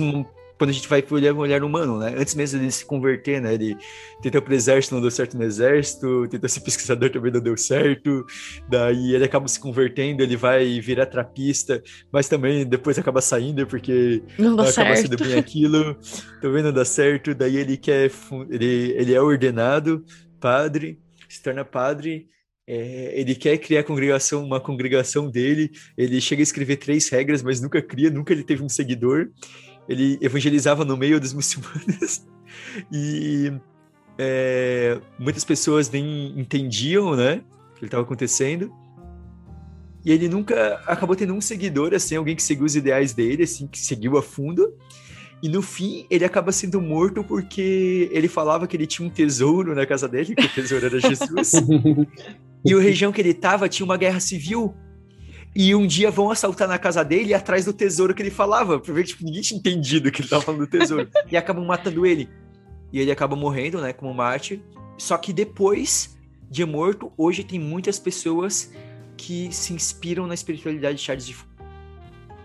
[0.58, 2.14] quando a gente vai olhar o olhar humano, né?
[2.16, 3.54] Antes mesmo de se converter, né?
[3.54, 3.76] Ele
[4.22, 8.24] tentou pro exército, não deu certo no exército, tentou ser pesquisador, também não deu certo.
[8.68, 11.82] Daí ele acaba se convertendo, ele vai virar trapista,
[12.12, 14.96] mas também depois acaba saindo porque Não dá acaba certo.
[14.96, 15.96] sendo bem aquilo,
[16.40, 17.34] também não dá certo.
[17.34, 18.10] Daí ele quer,
[18.50, 20.04] ele, ele é ordenado
[20.40, 20.98] padre,
[21.28, 22.28] se torna padre.
[22.68, 25.70] é, ele quer criar congregação, uma congregação dele.
[25.96, 29.28] Ele chega a escrever três regras, mas nunca cria, nunca ele teve um seguidor.
[29.88, 32.26] Ele evangelizava no meio dos muçulmanos
[32.90, 33.52] e
[34.18, 37.42] é, muitas pessoas nem entendiam, né,
[37.74, 38.72] o que estava acontecendo.
[40.04, 43.66] E ele nunca acabou tendo um seguidor, assim, alguém que seguiu os ideais dele, assim,
[43.66, 44.72] que seguiu a fundo.
[45.42, 49.74] E no fim, ele acaba sendo morto porque ele falava que ele tinha um tesouro
[49.74, 51.52] na casa dele, que o tesouro era Jesus.
[52.64, 54.74] e a região que ele estava tinha uma guerra civil.
[55.58, 58.78] E um dia vão assaltar na casa dele e atrás do tesouro que ele falava.
[58.78, 61.08] Pra ver que tipo, ninguém tinha entendido que ele tava falando do tesouro.
[61.30, 62.28] e acabam matando ele.
[62.92, 64.60] E ele acaba morrendo, né, como mártir.
[64.98, 66.16] Só que depois
[66.50, 68.70] de morto, hoje tem muitas pessoas
[69.16, 71.56] que se inspiram na espiritualidade de Charles de Foucault.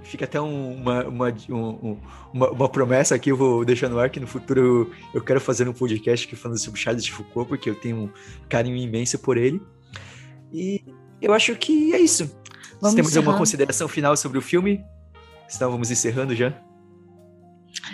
[0.03, 1.55] Fica até um- uma, uma, um-
[1.91, 1.97] um-
[2.33, 5.39] uma, uma promessa aqui, eu vou deixar no ar, que no futuro eu, eu quero
[5.39, 8.09] fazer um podcast aqui falando sobre Charles de Foucault, porque eu tenho um
[8.49, 9.61] carinho imenso por ele.
[10.51, 10.81] E
[11.21, 12.29] eu acho que é isso.
[12.81, 14.83] Vamos Você temos alguma consideração final sobre o filme?
[15.47, 16.51] Senão vamos encerrando já.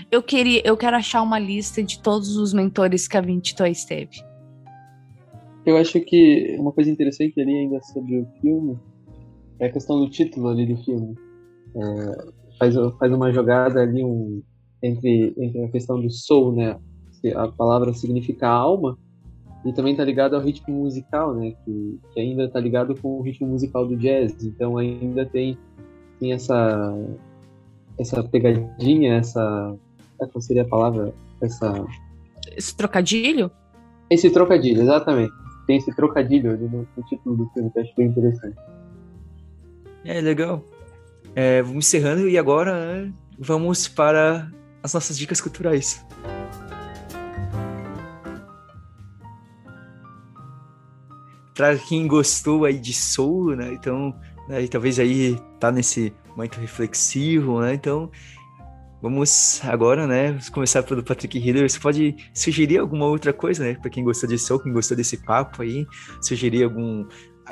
[0.10, 4.24] Eu queria, eu quero achar uma lista de todos os mentores que a 22 teve.
[5.66, 8.80] Eu acho que uma coisa interessante ali ainda sobre o filme
[9.60, 11.16] é a questão do título ali do filme.
[11.76, 14.42] É, faz, faz uma jogada ali um,
[14.82, 16.80] entre, entre a questão do soul, né?
[17.36, 18.98] A palavra significa alma,
[19.68, 21.54] e também tá ligado ao ritmo musical, né?
[21.66, 24.34] Que, que ainda tá ligado com o ritmo musical do jazz.
[24.42, 25.58] Então ainda tem,
[26.22, 26.96] tem essa,
[28.00, 29.76] essa pegadinha, essa.
[30.18, 31.14] Qual seria a palavra?
[31.42, 31.86] Essa,
[32.56, 33.52] Esse trocadilho?
[34.10, 35.34] esse trocadilho, exatamente.
[35.68, 38.58] Tem esse trocadilho ali no, no título do filme que eu acho bem interessante.
[40.06, 40.64] É, legal.
[41.36, 44.50] É, vamos encerrando e agora é, vamos para
[44.82, 46.06] as nossas dicas culturais.
[51.58, 53.74] Para quem gostou aí de Soul, né?
[53.74, 54.14] Então,
[54.48, 57.74] né, talvez aí tá nesse momento reflexivo, né?
[57.74, 58.12] Então,
[59.02, 61.70] vamos agora, né, vamos começar pelo Patrick Hiller.
[61.70, 65.18] Você pode sugerir alguma outra coisa, né, para quem gostou desse ou quem gostou desse
[65.18, 65.86] papo aí,
[66.22, 67.06] sugerir algum,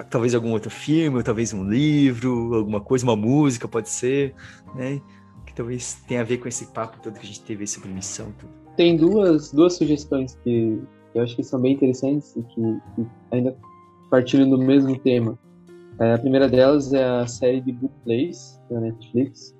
[0.10, 4.34] talvez algum outro filme, talvez um livro, alguma coisa, uma música, pode ser,
[4.76, 5.01] né,
[5.45, 8.32] que talvez tenha a ver com esse papo todo que a gente teve sobre missão,
[8.38, 8.51] tudo.
[8.76, 10.82] Tem duas, duas sugestões que
[11.14, 12.62] eu acho que são bem interessantes e que,
[12.95, 13.56] que ainda
[14.10, 15.38] partilham do mesmo tema.
[15.99, 19.56] É, a primeira delas é a série de Good Place, da Netflix,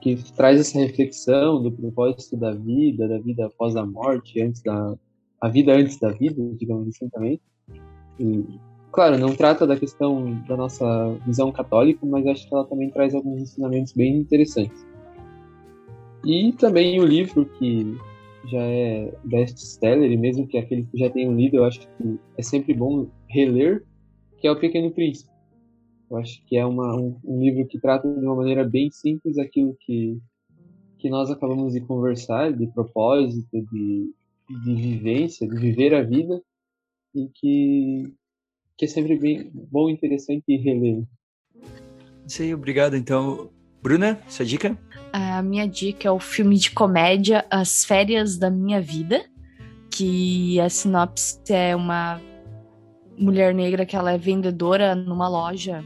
[0.00, 4.94] que traz essa reflexão do propósito da vida, da vida após a morte, antes da
[5.40, 7.40] a vida antes da vida, digamos assim também.
[8.18, 8.58] E,
[8.90, 13.14] claro, não trata da questão da nossa visão católica, mas acho que ela também traz
[13.14, 14.86] alguns ensinamentos bem interessantes.
[16.24, 17.96] E também o livro que
[18.46, 22.42] já é best-seller, e mesmo que aqueles que já tenham lido, eu acho que é
[22.42, 23.84] sempre bom reler,
[24.38, 25.30] que é O Pequeno Príncipe.
[26.10, 29.38] Eu acho que é uma, um, um, livro que trata de uma maneira bem simples
[29.38, 30.18] aquilo que,
[30.98, 34.12] que nós acabamos de conversar, de propósito, de,
[34.64, 36.40] de vivência, de viver a vida,
[37.14, 38.14] e que,
[38.78, 41.02] que é sempre bem bom, interessante reler.
[42.26, 42.96] Isso aí, obrigado.
[42.96, 43.50] Então,
[43.82, 44.78] Bruna, sua dica?
[45.12, 49.24] A minha dica é o filme de comédia As Férias da Minha Vida,
[49.90, 52.20] que a sinopse é uma
[53.18, 55.84] mulher negra que ela é vendedora numa loja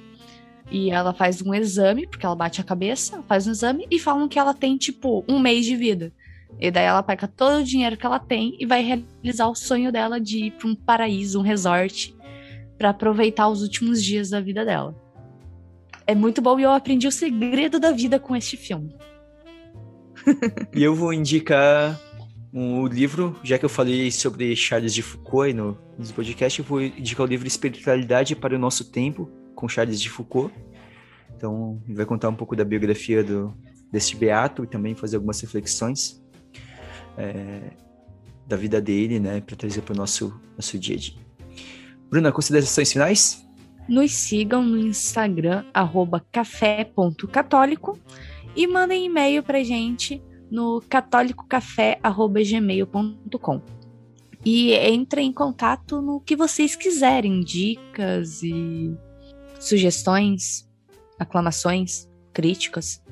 [0.71, 4.29] e ela faz um exame, porque ela bate a cabeça, faz um exame e falam
[4.29, 6.13] que ela tem, tipo, um mês de vida.
[6.59, 9.91] E daí ela pega todo o dinheiro que ela tem e vai realizar o sonho
[9.91, 12.15] dela de ir para um paraíso, um resort,
[12.79, 14.95] para aproveitar os últimos dias da vida dela.
[16.07, 18.95] É muito bom e eu aprendi o segredo da vida com este filme.
[20.75, 21.99] e eu vou indicar
[22.53, 26.83] um livro, já que eu falei sobre Charles de Foucault no, no podcast, eu vou
[26.83, 30.53] indicar o livro Espiritualidade para o Nosso Tempo, com Charles de Foucault.
[31.37, 33.55] Então, vai contar um pouco da biografia do,
[33.91, 36.21] desse beato e também fazer algumas reflexões
[37.17, 37.71] é,
[38.47, 41.15] da vida dele, né, para trazer para o nosso, nosso dia a dia.
[42.11, 43.47] Bruna, considerações finais?
[43.89, 45.65] Nos sigam no Instagram,
[46.33, 47.99] café.católico
[48.57, 50.21] e mandem e-mail para gente
[50.51, 53.63] no catolicocafé.gmail.com.
[54.45, 58.97] E entrem em contato no que vocês quiserem, dicas e
[59.59, 60.67] sugestões,
[61.19, 63.03] aclamações, críticas.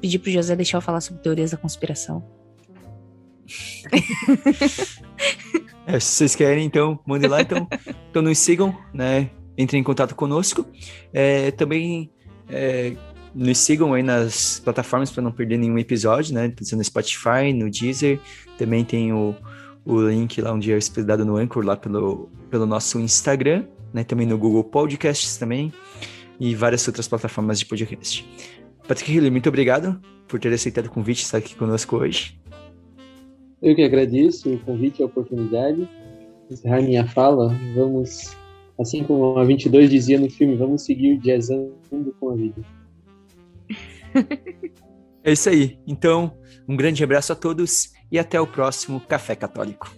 [0.00, 2.24] Pedi pro José deixar eu falar sobre teorias da conspiração.
[5.86, 7.42] é, se vocês querem, então, mandem lá.
[7.42, 7.68] Então,
[8.10, 9.30] então nos sigam, né?
[9.56, 10.66] Entrem em contato conosco.
[11.12, 12.10] É, também
[12.48, 12.96] é,
[13.34, 16.52] nos sigam aí nas plataformas para não perder nenhum episódio, né?
[16.72, 18.20] No Spotify, no Deezer.
[18.56, 19.34] Também tem o,
[19.84, 24.04] o link lá onde é hospedado no Anchor, lá pelo, pelo nosso Instagram né?
[24.04, 25.72] Também no Google Podcasts também
[26.38, 28.26] e várias outras plataformas de podcast.
[28.86, 32.38] Patrick Hiller, muito obrigado por ter aceitado o convite e estar aqui conosco hoje.
[33.60, 35.88] Eu que agradeço o convite e a oportunidade.
[36.50, 38.36] Encerrar minha fala, vamos,
[38.78, 41.74] assim como a 22 dizia no filme, vamos seguir jazzando
[42.20, 42.62] com a vida.
[45.24, 45.78] É isso aí.
[45.86, 49.97] Então, um grande abraço a todos e até o próximo Café Católico.